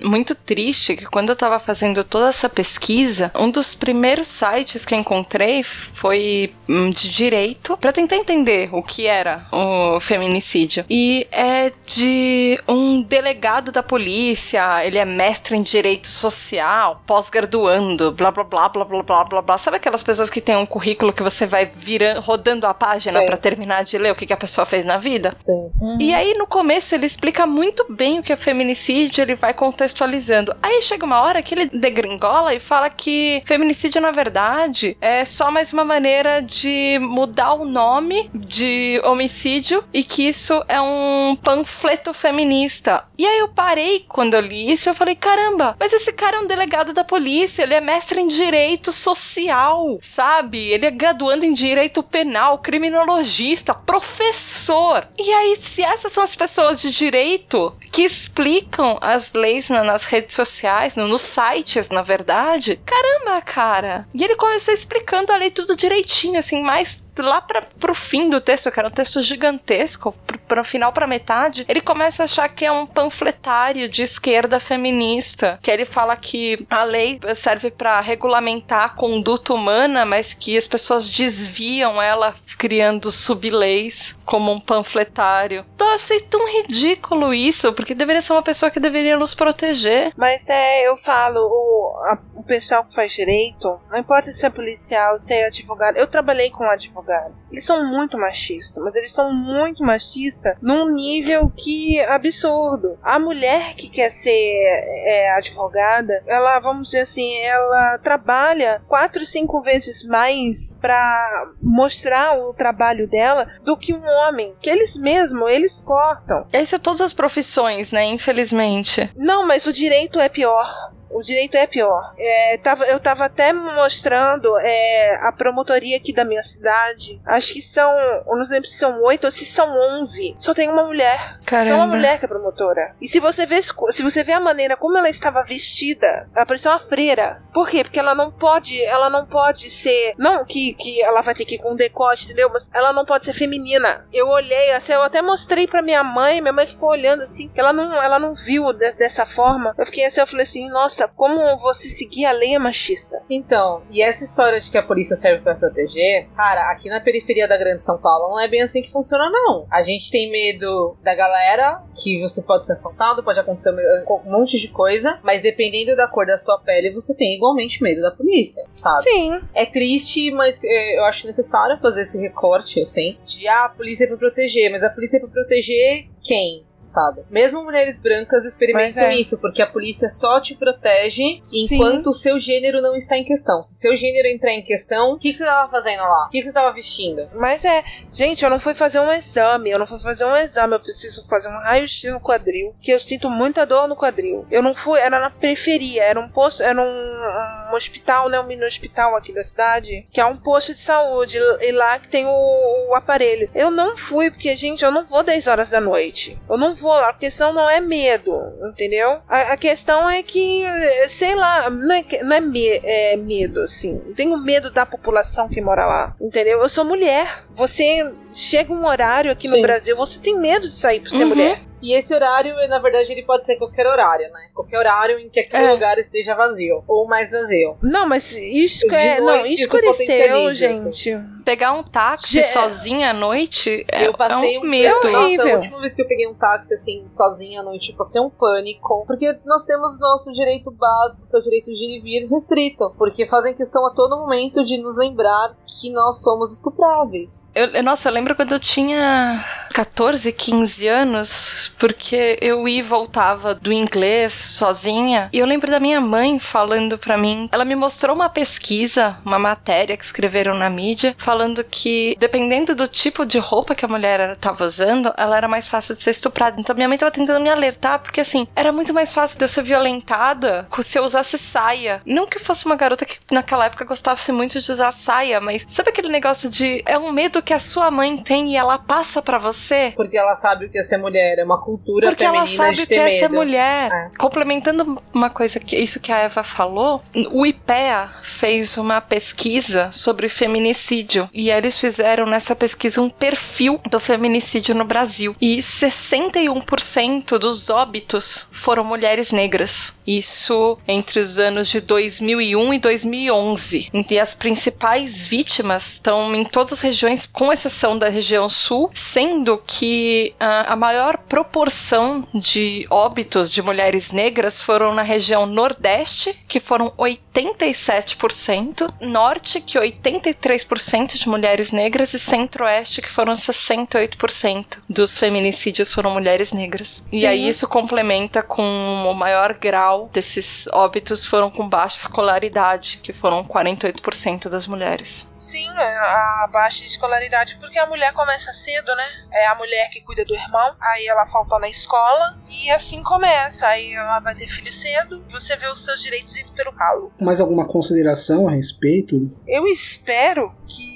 [0.00, 4.94] Muito triste que quando eu tava fazendo toda essa pesquisa, um dos primeiros sites que
[4.94, 10.84] eu encontrei foi hum, de direito para tentar entender o que era o feminicídio.
[10.88, 18.30] E é de um delegado da polícia, ele é mestre em direito social, pós-graduando, blá
[18.30, 19.58] blá blá blá blá blá blá blá.
[19.58, 23.36] Sabe aquelas pessoas que têm um currículo que você vai virando, rodando a página para
[23.36, 25.32] terminar de ler o que, que a pessoa fez na vida?
[25.34, 25.70] Sim.
[25.98, 30.54] E aí, no começo, ele explica muito bem o que é feminicídio, ele vai contextualizando.
[30.62, 35.50] Aí chega uma hora que ele degringola e fala que feminicídio, na verdade, é só
[35.50, 42.14] mais uma maneira de mudar o nome de homicídio e que isso é um panfleto
[42.14, 43.04] feminista.
[43.18, 46.40] E aí eu parei quando eu li isso eu falei: caramba, mas esse cara é
[46.40, 50.58] um delegado da polícia, ele é mestre em direito social, sabe?
[50.58, 55.06] Ele é graduando em direito penal, criminologista, professor.
[55.18, 60.04] E aí, se essas são as pessoas de direito que explicam as leis na- nas
[60.04, 64.06] redes sociais, no- nos sites, na verdade, caramba, cara.
[64.14, 68.40] E ele começou explicando a lei tudo direitinho, assim, mais lá pra, pro fim do
[68.40, 72.48] texto, que era um texto gigantesco, pro, pro final pra metade, ele começa a achar
[72.48, 78.00] que é um panfletário de esquerda feminista, que ele fala que a lei serve pra
[78.00, 85.64] regulamentar a conduta humana, mas que as pessoas desviam ela criando subleis como um panfletário.
[85.74, 90.12] Então, eu achei tão ridículo isso, porque deveria ser uma pessoa que deveria nos proteger.
[90.16, 94.50] Mas é, eu falo, o, a- o pessoal que faz direito, não importa se é
[94.50, 97.01] policial, se é advogado, eu trabalhei com advogado.
[97.50, 102.98] Eles são muito machistas, mas eles são muito machistas num nível que é absurdo.
[103.02, 109.60] A mulher que quer ser é, advogada, ela, vamos dizer assim, ela trabalha quatro, cinco
[109.60, 115.80] vezes mais pra mostrar o trabalho dela do que um homem, que eles mesmos, eles
[115.80, 116.46] cortam.
[116.52, 118.04] Isso é todas as profissões, né?
[118.04, 119.10] Infelizmente.
[119.16, 120.92] Não, mas o direito é pior.
[121.12, 122.14] O direito é pior.
[122.18, 127.20] É, tava, eu tava até mostrando é, a promotoria aqui da minha cidade.
[127.26, 127.90] Acho que são.
[128.26, 130.34] Eu não lembro se são oito ou se são onze.
[130.38, 131.18] Só tem uma mulher.
[131.40, 131.86] Só uma Caramba.
[131.86, 132.94] mulher que é promotora.
[133.00, 136.70] E se você vê se você vê a maneira como ela estava vestida, ela parecia
[136.70, 137.42] uma freira.
[137.52, 137.82] Por quê?
[137.84, 141.56] Porque ela não pode, ela não pode ser, não que, que ela vai ter que
[141.56, 142.50] ir com decote, entendeu?
[142.52, 144.06] Mas ela não pode ser feminina.
[144.12, 147.60] Eu olhei, assim, eu até mostrei pra minha mãe, minha mãe ficou olhando assim, que
[147.60, 149.74] ela não, ela não viu de- dessa forma.
[149.78, 153.22] Eu fiquei assim, eu falei assim, nossa, como você seguir a lei é machista.
[153.28, 157.48] Então, e essa história de que a polícia serve pra proteger, cara, aqui na periferia
[157.48, 159.66] da Grande São Paulo não é bem assim que funciona, não.
[159.70, 164.58] A gente tem medo da galera, que você pode ser assaltado, pode acontecer um monte
[164.58, 168.64] de coisa, mas dependendo da cor da sua pele, você tem igualmente medo da polícia,
[168.70, 169.02] sabe?
[169.02, 169.40] Sim.
[169.54, 174.04] É triste, mas é, eu acho necessário fazer esse recorte, assim, de ah, a polícia
[174.04, 176.64] é pra proteger, mas a polícia é pra proteger quem?
[176.92, 177.22] Sabe?
[177.30, 179.14] Mesmo mulheres brancas experimentam é.
[179.16, 181.64] isso, porque a polícia só te protege Sim.
[181.64, 183.62] enquanto o seu gênero não está em questão.
[183.62, 186.26] Se seu gênero entrar em questão, o que, que você tava fazendo lá?
[186.26, 187.30] O que, que você tava vestindo?
[187.34, 187.82] Mas é,
[188.12, 191.26] gente, eu não fui fazer um exame, eu não fui fazer um exame, eu preciso
[191.26, 194.46] fazer um raio-x no quadril, que eu sinto muita dor no quadril.
[194.50, 198.46] Eu não fui, era na periferia, era um posto, era um, um hospital, né, um
[198.46, 202.26] mini hospital aqui da cidade, que é um posto de saúde, e lá que tem
[202.26, 203.50] o, o aparelho.
[203.54, 206.38] Eu não fui, porque, gente, eu não vou 10 horas da noite.
[206.48, 208.38] Eu não vou lá, porque senão não é medo,
[208.70, 209.20] entendeu?
[209.28, 210.64] A, a questão é que,
[211.08, 214.02] sei lá, não é, não é, me- é medo, assim.
[214.06, 216.60] Eu tenho medo da população que mora lá, entendeu?
[216.60, 217.44] Eu sou mulher.
[217.50, 219.62] Você chega um horário aqui no Sim.
[219.62, 221.28] Brasil, você tem medo de sair por ser Uhum.
[221.28, 221.60] mulher.
[221.82, 224.48] E esse horário, na verdade, ele pode ser qualquer horário, né?
[224.54, 225.72] Qualquer horário em que aquele É.
[225.72, 227.76] lugar esteja vazio, ou mais vazio.
[227.82, 229.18] Não, mas isso é.
[229.20, 231.20] Não, noite, isso escureceu, gente.
[231.44, 235.08] Pegar um táxi Ge- sozinha à noite é, eu passei é um um medo.
[235.08, 237.96] É Nossa, a última vez que eu peguei um táxi assim, sozinha à noite, eu
[237.96, 239.04] passei um pânico.
[239.06, 242.94] Porque nós temos nosso direito básico, que é o direito de ir e vir restrito.
[242.96, 247.50] Porque fazem questão a todo momento de nos lembrar que nós somos estupráveis.
[247.54, 252.82] Eu- eu- nossa, eu lembro quando eu tinha 14, 15 anos, porque eu ia e
[252.82, 257.74] voltava do inglês sozinha, e eu lembro da minha mãe falando pra mim, ela me
[257.74, 261.31] mostrou uma pesquisa, uma matéria que escreveram na mídia, falando
[261.64, 265.66] que dependendo do tipo de roupa que a mulher era- tava usando, ela era mais
[265.66, 266.60] fácil de ser estuprada.
[266.60, 269.48] Então minha mãe tava tentando me alertar, porque assim, era muito mais fácil de eu
[269.48, 272.02] ser violentada se eu usasse saia.
[272.04, 275.64] Não que eu fosse uma garota que naquela época gostasse muito de usar saia, mas
[275.68, 279.22] sabe aquele negócio de é um medo que a sua mãe tem e ela passa
[279.22, 279.92] pra você?
[279.96, 282.76] Porque ela sabe o que é ser mulher, é uma cultura porque ela feminina sabe
[282.76, 283.18] de o ter que é medo.
[283.18, 283.90] ser mulher.
[283.92, 284.10] É.
[284.18, 290.28] Complementando uma coisa que isso que a Eva falou, o IPEA fez uma pesquisa sobre
[290.28, 297.70] feminicídio e eles fizeram nessa pesquisa um perfil do feminicídio no Brasil e 61% dos
[297.70, 299.92] óbitos foram mulheres negras.
[300.06, 303.90] Isso entre os anos de 2001 e 2011.
[304.10, 309.62] E as principais vítimas estão em todas as regiões, com exceção da região sul, sendo
[309.66, 316.60] que ah, a maior proporção de óbitos de mulheres negras foram na região nordeste, que
[316.60, 325.92] foram 87%, norte, que 83% de mulheres negras, e centro-oeste, que foram 68% dos feminicídios
[325.92, 327.04] foram mulheres negras.
[327.06, 327.26] E Sim.
[327.26, 333.44] aí isso complementa com o maior grau desses óbitos foram com baixa escolaridade, que foram
[333.44, 335.30] 48% das mulheres.
[335.38, 339.26] Sim, é a baixa escolaridade, porque a mulher começa cedo, né?
[339.32, 343.66] É a mulher que cuida do irmão, aí ela falta na escola, e assim começa.
[343.66, 347.12] Aí ela vai ter filho cedo, você vê os seus direitos indo pelo calo.
[347.20, 349.30] Mais alguma consideração a respeito?
[349.46, 350.92] Eu espero que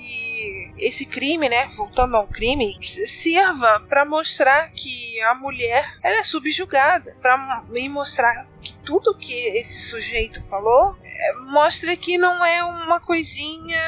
[0.78, 7.16] esse crime, né, voltando ao crime, sirva para mostrar que a mulher ela é subjugada,
[7.20, 13.00] para me mostrar que tudo que esse sujeito falou é, mostra que não é uma
[13.00, 13.80] coisinha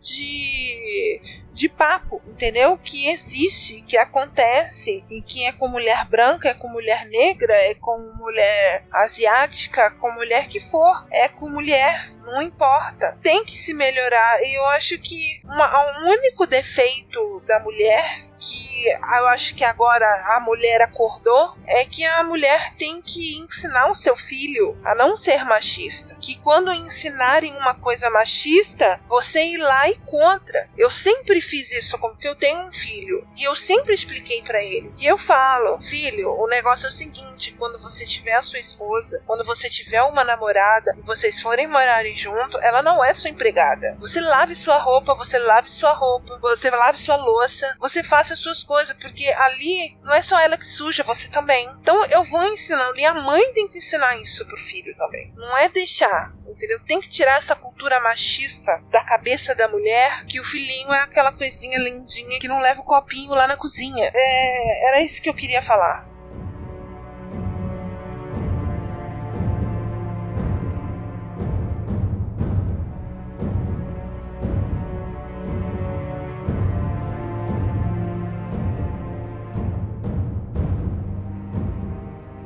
[0.00, 2.78] de de papo, entendeu?
[2.78, 7.74] Que existe, que acontece, e que é com mulher branca, é com mulher negra, é
[7.74, 13.18] com mulher asiática, com mulher que for, é com mulher, não importa.
[13.22, 14.42] Tem que se melhorar.
[14.42, 20.06] E eu acho que uma, um único defeito da mulher que eu acho que agora
[20.34, 25.16] a mulher acordou é que a mulher tem que ensinar o seu filho a não
[25.16, 26.16] ser machista.
[26.20, 30.68] Que quando ensinarem uma coisa machista, você ir lá e contra.
[30.76, 34.92] Eu sempre fiz isso porque eu tenho um filho e eu sempre expliquei para ele.
[34.98, 39.22] E eu falo, filho, o negócio é o seguinte: quando você tiver a sua esposa,
[39.26, 43.96] quando você tiver uma namorada e vocês forem morarem junto, ela não é sua empregada.
[44.00, 48.38] Você lave sua roupa, você lave sua roupa, você lave sua louça, você faça as
[48.38, 51.68] suas coisas, porque ali não é só ela que suja, você também.
[51.80, 55.32] Então eu vou ensinando, e a mãe tem que ensinar isso pro filho também.
[55.36, 56.80] Não é deixar, entendeu?
[56.86, 61.32] Tem que tirar essa cultura machista da cabeça da mulher, que o filhinho é aquela
[61.32, 64.10] coisinha lindinha que não leva o copinho lá na cozinha.
[64.14, 66.11] É, era isso que eu queria falar.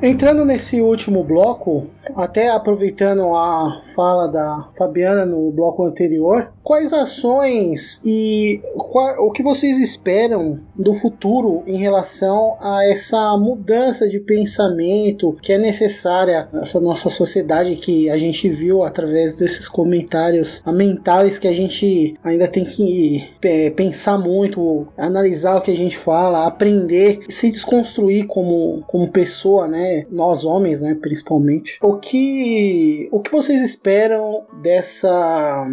[0.02, 8.00] Entrando nesse último bloco, até aproveitando a fala da Fabiana no bloco anterior, quais ações
[8.04, 15.36] e qua- o que vocês esperam do futuro em relação a essa mudança de pensamento
[15.42, 21.48] que é necessária nessa nossa sociedade que a gente viu através desses comentários lamentáveis que
[21.48, 27.20] a gente ainda tem que é, pensar muito, analisar o que a gente fala, aprender,
[27.28, 30.04] se desconstruir como, como pessoa, né?
[30.10, 31.78] Nós homens, né, principalmente.
[31.82, 35.66] O que o que vocês esperam dessa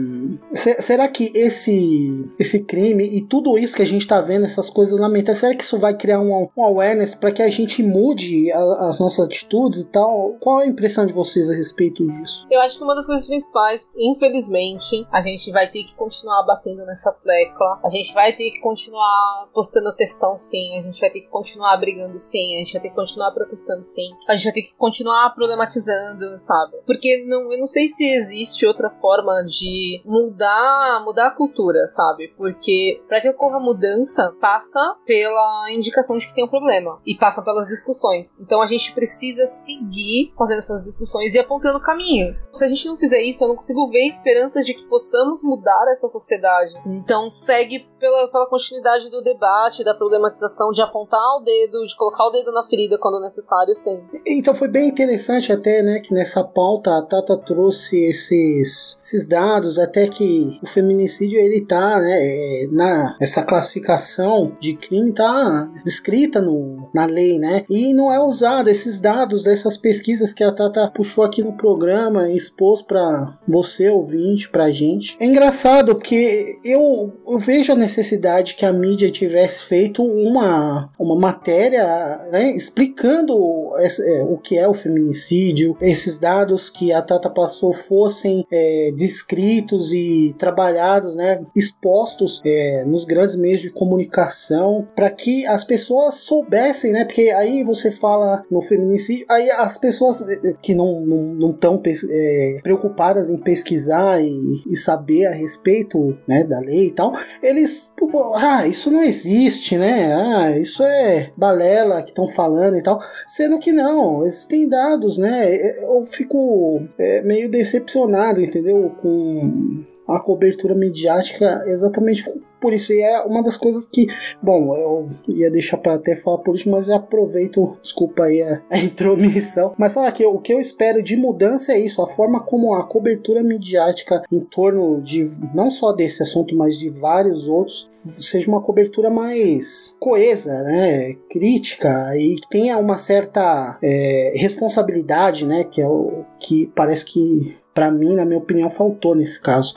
[0.55, 4.69] se- será que esse esse crime e tudo isso que a gente tá vendo, essas
[4.69, 8.51] coisas lamentáveis, será que isso vai criar um, um awareness para que a gente mude
[8.51, 10.34] a- as nossas atitudes e tal?
[10.39, 12.47] Qual a impressão de vocês a respeito disso?
[12.51, 16.86] Eu acho que uma das coisas principais, infelizmente, a gente vai ter que continuar batendo
[16.86, 17.80] nessa tecla.
[17.84, 20.78] A gente vai ter que continuar postando textão sim.
[20.80, 22.55] A gente vai ter que continuar brigando sim.
[22.55, 24.09] A gente vai ter que continuar protestando sim.
[24.28, 26.78] A gente vai ter que continuar problematizando, sabe?
[26.86, 32.34] Porque não, eu não sei se existe outra forma de mudar, mudar a cultura, sabe?
[32.38, 37.43] Porque para que ocorra mudança, passa pela indicação de que tem um problema e passa
[37.43, 38.34] pelas discussões.
[38.39, 42.47] Então a gente precisa seguir fazendo essas discussões e apontando caminhos.
[42.51, 45.86] Se a gente não fizer isso, eu não consigo ver esperança de que possamos mudar
[45.91, 46.74] essa sociedade.
[46.86, 52.26] Então segue pela, pela continuidade do debate, da problematização, de apontar o dedo, de colocar
[52.26, 54.22] o dedo na ferida quando necessário, sempre.
[54.28, 59.79] Então foi bem interessante até, né, que nessa pauta a Tata trouxe esses, esses dados,
[59.79, 66.41] até que o feminicídio ele tá, né, é, na essa classificação de crime tá descrita
[66.41, 70.91] no, na lei, né, e não é usado esses dados dessas pesquisas que a Tata
[70.93, 75.15] puxou aqui no programa e expôs para você ouvinte, pra gente.
[75.19, 81.15] É engraçado porque eu, eu vejo a necessidade que a mídia tivesse feito uma, uma
[81.15, 81.83] matéria
[82.31, 83.33] né, explicando
[83.79, 88.91] esse- é, o que é o feminicídio, esses dados que a Tata passou fossem é,
[88.95, 95.63] descritos e trabalhados, né, expostos é, é, nos grandes meios de comunicação, para que as
[95.63, 97.03] pessoas soubessem, né?
[97.03, 100.25] Porque aí você fala no feminicídio, aí as pessoas
[100.61, 106.87] que não estão é, preocupadas em pesquisar e, e, saber a respeito né, da lei
[106.87, 107.93] e tal, eles,
[108.35, 110.13] ah, isso não existe, né?
[110.13, 115.72] Ah, isso é balela que estão falando e tal, sendo que não, existem dados, né?
[115.82, 118.91] Eu fico é, meio decepcionado, entendeu?
[119.01, 122.24] Com a cobertura midiática exatamente
[122.64, 122.93] por isso.
[122.93, 124.07] E é uma das coisas que,
[124.41, 128.61] bom, eu ia deixar para até falar por isso, mas eu aproveito, desculpa aí a,
[128.70, 129.76] a intromissão.
[129.78, 132.86] Mas falar que o que eu espero de mudança é isso, a forma como a
[132.86, 138.61] cobertura midiática em torno de não só desse assunto, mas de vários outros, seja uma
[138.61, 146.24] cobertura mais coesa, né, crítica e tenha uma certa é, responsabilidade, né, que é o
[146.39, 149.74] que parece que para mim, na minha opinião, faltou nesse caso.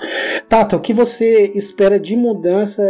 [0.49, 2.83] Tata, o que você espera de mudança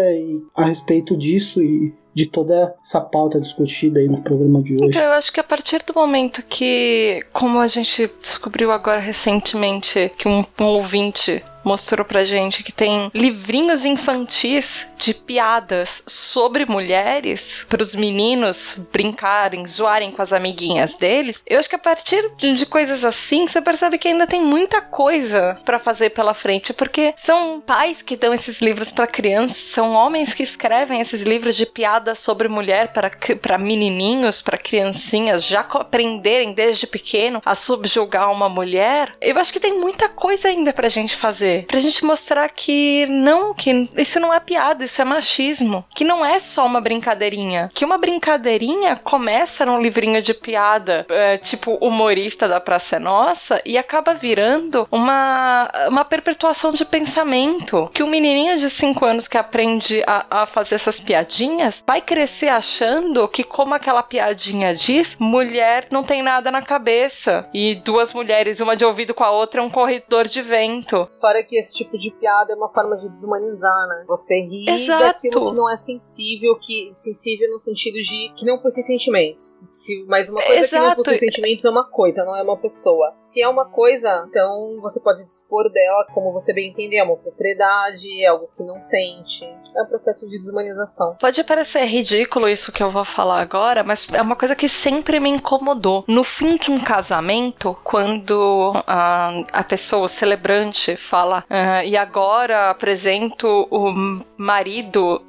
[0.55, 4.87] a respeito disso e de toda essa pauta discutida aí no programa de hoje?
[4.87, 10.11] Então, eu acho que a partir do momento que, como a gente descobriu agora recentemente,
[10.17, 17.67] que um, um ouvinte mostrou pra gente que tem livrinhos infantis de piadas sobre mulheres
[17.69, 21.43] para os meninos brincarem, zoarem com as amiguinhas deles.
[21.47, 25.61] Eu acho que a partir de coisas assim, você percebe que ainda tem muita coisa
[25.65, 30.35] para fazer pela frente, porque são pais que dão esses livros para crianças, são homens
[30.35, 36.87] que escrevem esses livros de piadas sobre mulher para menininhos, para criancinhas já aprenderem desde
[36.87, 39.15] pequeno a subjugar uma mulher.
[39.21, 41.67] Eu acho que tem muita coisa ainda pra gente fazer.
[41.67, 45.85] Pra gente mostrar que não, que isso não é piada, isso é machismo.
[45.95, 47.71] Que não é só uma brincadeirinha.
[47.75, 53.61] Que uma brincadeirinha começa num livrinho de piada, é, tipo humorista da Praça é Nossa,
[53.65, 57.91] e acaba virando uma, uma perpetuação de pensamento.
[57.93, 62.01] Que o um menininho de 5 anos que aprende a, a fazer essas piadinhas vai
[62.01, 67.49] crescer achando que, como aquela piadinha diz, mulher não tem nada na cabeça.
[67.53, 71.09] E duas mulheres, uma de ouvido com a outra, é um corredor de vento.
[71.21, 74.05] Fora que esse tipo de piada é uma forma de desumanizar, né?
[74.07, 75.05] Você ri Exato.
[75.05, 79.59] daquilo que não é sensível, que sensível no sentido de que não possui sentimentos.
[79.71, 80.83] Se, mas uma coisa Exato.
[80.83, 83.13] que não possui sentimentos é uma coisa, não é uma pessoa.
[83.17, 87.17] Se é uma coisa, então você pode dispor dela como você bem entender, é uma
[87.17, 89.45] propriedade, é algo que não sente.
[89.45, 91.17] É um processo de desumanização.
[91.21, 95.21] Pode parecer ridículo isso que eu vou falar agora, mas é uma coisa que sempre
[95.21, 96.05] me incomodou.
[96.09, 102.71] No fim de um casamento, quando a, a pessoa, o celebrante, fala uh, e agora
[102.71, 103.93] apresento o
[104.37, 104.66] marido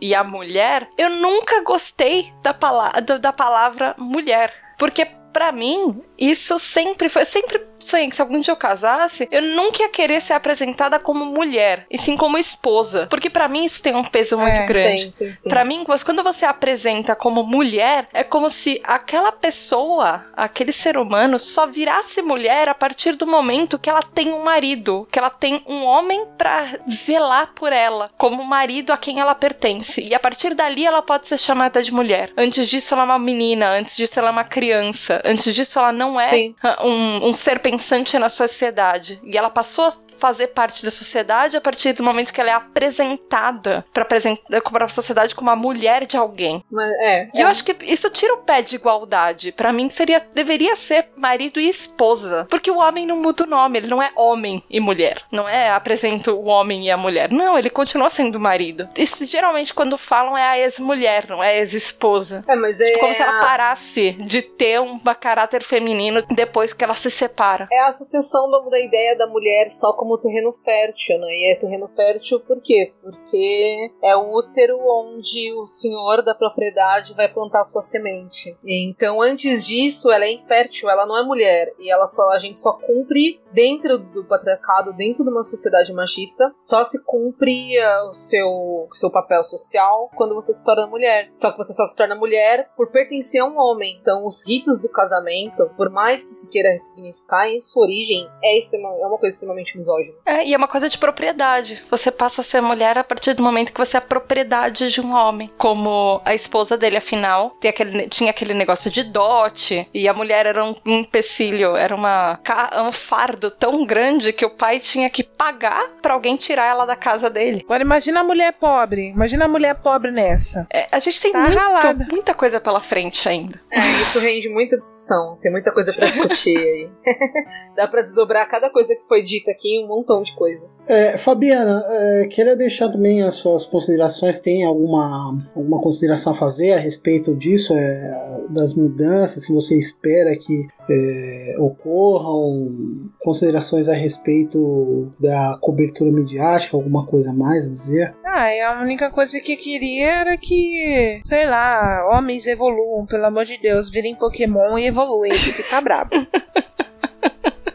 [0.02, 4.54] e a mulher, eu nunca gostei da, pala da palavra mulher.
[4.78, 7.26] Porque para mim, isso sempre foi.
[7.26, 11.26] Sempre sonhei que se algum dia eu casasse, eu nunca ia querer ser apresentada como
[11.26, 13.08] mulher, e sim como esposa.
[13.08, 15.14] Porque para mim isso tem um peso muito é, grande.
[15.48, 21.40] para mim, quando você apresenta como mulher, é como se aquela pessoa, aquele ser humano,
[21.40, 25.64] só virasse mulher a partir do momento que ela tem um marido, que ela tem
[25.68, 30.02] um homem para zelar por ela, como marido a quem ela pertence.
[30.02, 32.32] E a partir dali ela pode ser chamada de mulher.
[32.38, 35.92] Antes disso, ela é uma menina, antes disso, ela é uma criança, antes disso, ela
[35.92, 36.54] não não é
[36.84, 39.20] um, um ser pensante na sociedade.
[39.24, 42.54] E ela passou a fazer parte da sociedade a partir do momento que ela é
[42.54, 46.64] apresentada para a sociedade como a mulher de alguém.
[46.72, 47.44] Mas, é, e é.
[47.44, 49.52] eu acho que isso tira o pé de igualdade.
[49.52, 53.80] Para mim seria deveria ser marido e esposa, porque o homem não muda o nome,
[53.80, 55.24] ele não é homem e mulher.
[55.32, 57.32] Não é apresento o homem e a mulher.
[57.32, 58.88] Não, ele continua sendo marido.
[58.96, 62.44] E geralmente quando falam é a ex-mulher, não é a ex-esposa.
[62.48, 66.94] É, mas é como se ela parasse de ter um caráter feminino depois que ela
[66.94, 67.68] se separa.
[67.72, 71.28] É a associação da, da ideia da mulher só como como terreno fértil, né?
[71.28, 72.94] E é terreno fértil por quê?
[73.02, 78.58] Porque é o útero onde o senhor da propriedade vai plantar sua semente.
[78.66, 81.74] Então, antes disso, ela é infértil, ela não é mulher.
[81.78, 86.54] E ela só, a gente só cumpre dentro do patriarcado, dentro de uma sociedade machista,
[86.62, 87.76] só se cumpre
[88.08, 91.32] o seu, seu papel social quando você se torna mulher.
[91.36, 93.98] Só que você só se torna mulher por pertencer a um homem.
[94.00, 98.58] Então, os ritos do casamento, por mais que se queira ressignificar, em sua origem, é,
[98.58, 100.14] extrema, é uma coisa extremamente misógina misógino.
[100.26, 101.84] É, e é uma coisa de propriedade.
[101.90, 105.14] Você passa a ser mulher a partir do momento que você é propriedade de um
[105.14, 105.52] homem.
[105.58, 110.64] Como a esposa dele, afinal, aquele, tinha aquele negócio de dote, e a mulher era
[110.64, 112.40] um, um empecilho, era uma,
[112.86, 116.96] um fardo tão grande que o pai tinha que pagar para alguém tirar ela da
[116.96, 117.62] casa dele.
[117.64, 119.10] Agora imagina a mulher pobre.
[119.10, 120.68] Imagina a mulher pobre nessa.
[120.72, 123.60] É, a gente tem tá muito, muita coisa pela frente ainda.
[123.72, 125.38] É, isso rende muita discussão.
[125.42, 126.90] Tem muita coisa para discutir aí.
[127.76, 130.84] Dá para desdobrar cada coisa que foi dita aqui um montão de coisas.
[130.88, 134.42] É, Fabiana, é, queria deixar também as suas considerações.
[134.42, 137.74] Tem alguma, alguma consideração a fazer a respeito disso?
[137.74, 142.72] É, das mudanças que você espera que é, ocorram?
[143.20, 146.76] Considerações a respeito da cobertura midiática?
[146.78, 148.16] Alguma coisa a mais a dizer?
[148.26, 153.46] Ah, a única coisa que eu queria era que, sei lá, homens evoluam, pelo amor
[153.46, 156.12] de Deus, virem Pokémon e evoluem, porque tá brabo.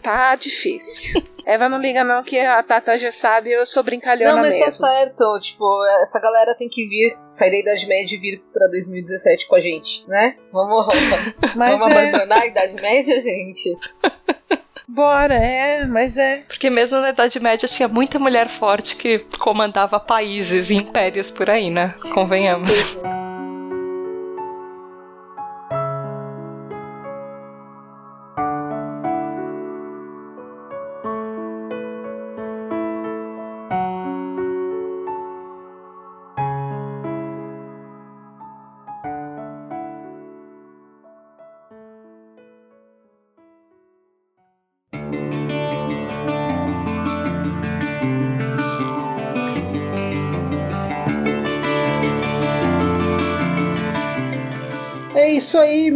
[0.02, 1.22] Tá difícil.
[1.44, 4.64] Eva não liga não que a Tata já sabe, eu sou brincalhona Não, mas mesmo.
[4.64, 5.40] tá certo.
[5.40, 9.56] Tipo, essa galera tem que vir, sair da Idade Média e vir pra 2017 com
[9.56, 10.36] a gente, né?
[10.52, 10.86] Vamos,
[11.56, 13.76] Mas vamos é, abandonar a Idade Média, gente?
[14.88, 16.44] bora, é, mas é.
[16.46, 21.48] Porque mesmo na Idade Média tinha muita mulher forte que comandava países e impérios por
[21.50, 21.94] aí, né?
[22.14, 22.70] Convenhamos.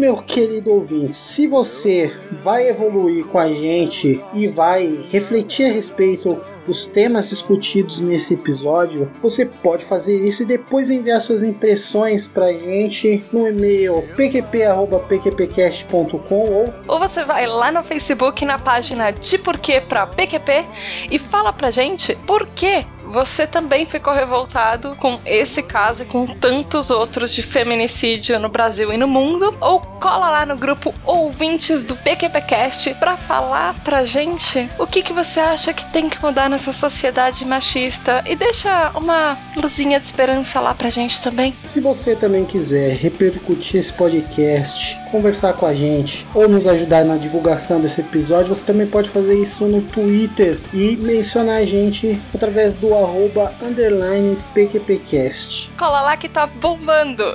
[0.07, 1.17] Meu querido ouvinte.
[1.17, 8.01] Se você vai evoluir com a gente e vai refletir a respeito dos temas discutidos
[8.01, 14.05] nesse episódio, você pode fazer isso e depois enviar suas impressões pra gente no e-mail
[14.17, 20.67] pqp.pqpcast.com ou Ou você vai lá no Facebook na página de Porquê pra PQP
[21.11, 26.27] e fala pra gente por que você também ficou revoltado com esse caso e com
[26.27, 31.85] tantos outros de feminicídio no Brasil e no mundo, ou cola lá no grupo Ouvintes
[31.85, 36.49] do PQPcast pra falar pra gente o que, que você acha que tem que mudar
[36.49, 41.55] nessa sociedade machista e deixa uma luzinha de esperança lá pra gente também.
[41.57, 47.17] Se você também quiser repercutir esse podcast, conversar com a gente ou nos ajudar na
[47.17, 52.75] divulgação desse episódio, você também pode fazer isso no Twitter e mencionar a gente através
[52.75, 55.73] do arroba underline PQPcast.
[55.79, 57.35] Cola lá que tá bombando!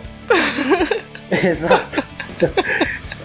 [1.31, 2.03] Exato.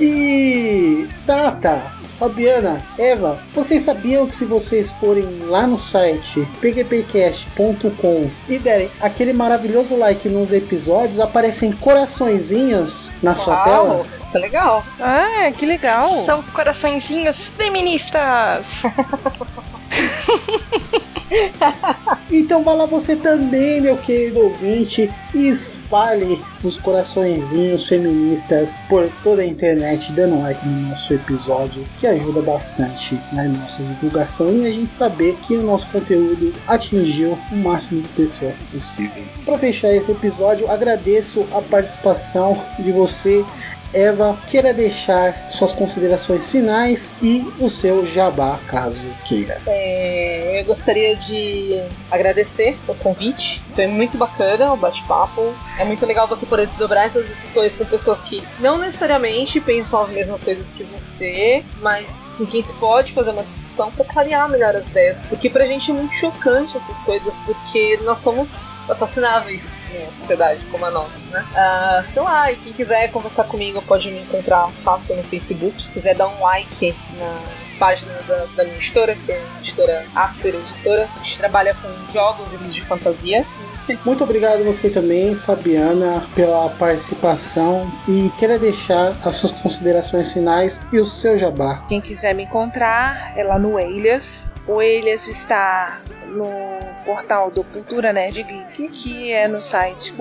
[0.01, 1.83] E Tata,
[2.19, 9.33] Fabiana, Eva, vocês sabiam que se vocês forem lá no site pqpcast.com e derem aquele
[9.33, 13.95] maravilhoso like nos episódios, aparecem coraçõezinhos na sua tela?
[13.97, 14.85] Uau, isso é legal.
[15.01, 16.09] Ah, que legal.
[16.09, 18.83] São coraçõezinhos feministas!
[22.31, 29.43] Então vá lá você também, meu querido ouvinte, e espalhe os coraçõezinhos feministas por toda
[29.43, 34.71] a internet, dando like no nosso episódio, que ajuda bastante na nossa divulgação e a
[34.71, 39.23] gente saber que o nosso conteúdo atingiu o máximo de pessoas possível.
[39.45, 43.45] Para fechar esse episódio, agradeço a participação de você.
[43.93, 49.61] Eva, queira deixar suas considerações finais e o seu jabá, caso queira.
[49.67, 53.63] É, eu gostaria de agradecer o convite.
[53.71, 55.55] Foi muito bacana o bate-papo.
[55.79, 60.11] É muito legal você poder desdobrar essas discussões com pessoas que não necessariamente pensam as
[60.11, 64.75] mesmas coisas que você, mas com quem se pode fazer uma discussão para clarear melhor
[64.75, 65.21] as ideias.
[65.29, 68.59] Porque pra gente é muito chocante essas coisas, porque nós somos
[68.89, 71.45] assassináveis numa sociedade como a nossa, né?
[71.55, 75.83] Ah, sei lá, e quem quiser conversar comigo pode me encontrar fácil no Facebook.
[75.83, 80.07] Se quiser dar um like na página da, da minha editora, que é a editora
[80.15, 81.09] Aster Editora.
[81.15, 83.45] A gente trabalha com jogos e livros de fantasia.
[83.89, 83.99] Aí.
[84.05, 90.99] Muito obrigado você também, Fabiana, pela participação e queira deixar as suas considerações finais e
[90.99, 91.85] o seu jabá.
[91.89, 94.51] Quem quiser me encontrar é lá no Elias.
[94.67, 96.76] O Elias está no
[97.07, 100.13] portal do Cultura Nerd Geek, que é no site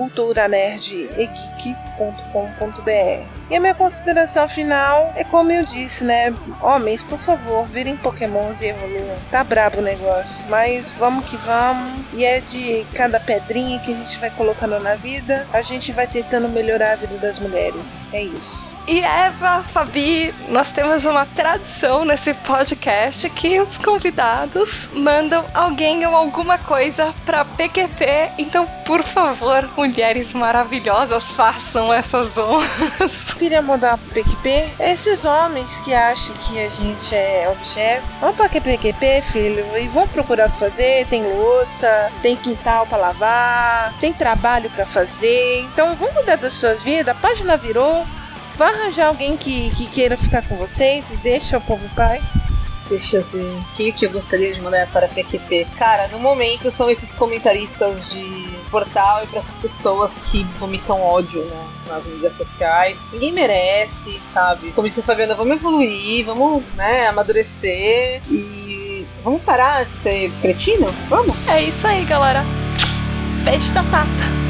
[3.48, 6.34] E a minha consideração final é como eu disse, né?
[6.60, 9.16] Homens, por favor, virem pokémons e evoluam.
[9.30, 12.00] Tá brabo o negócio, mas vamos que vamos.
[12.12, 16.06] E é de cada pedrinha que a gente vai colocando na vida, a gente vai
[16.06, 18.06] tentando melhorar a vida das mulheres.
[18.12, 18.78] É isso.
[18.86, 26.14] E Eva, Fabi, nós temos uma tradição nesse podcast que os convidados mandam alguém ou
[26.14, 28.32] alguma coisa pra PQP.
[28.38, 33.34] Então, por favor, mulheres maravilhosas, façam essas honras.
[33.34, 34.74] Queria mudar pro PQP.
[34.80, 40.08] Esses homens que acham que a gente é objeto, vão pra PQP, filho, e vão
[40.08, 41.06] procurar o que fazer.
[41.06, 45.60] Tem louça, tem quintal pra lavar, tem trabalho pra fazer.
[45.60, 47.16] Então, vão mudar das suas vidas.
[47.16, 48.06] A página virou.
[48.56, 52.45] Vai arranjar alguém que, que queira ficar com vocês e deixa o povo em paz.
[52.88, 53.44] Deixa eu ver.
[53.44, 55.66] O que, que eu gostaria de mandar para a PQP?
[55.78, 61.44] Cara, no momento são esses comentaristas de portal e para essas pessoas que vomitam ódio,
[61.44, 61.66] né?
[61.88, 62.98] Nas mídias sociais.
[63.12, 64.72] Ninguém merece, sabe?
[64.72, 70.86] Como disse a Fabiana, vamos evoluir, vamos, né, amadurecer e vamos parar de ser cretino?
[71.08, 71.36] Vamos?
[71.48, 72.44] É isso aí, galera.
[73.44, 74.45] Beijo da Tata.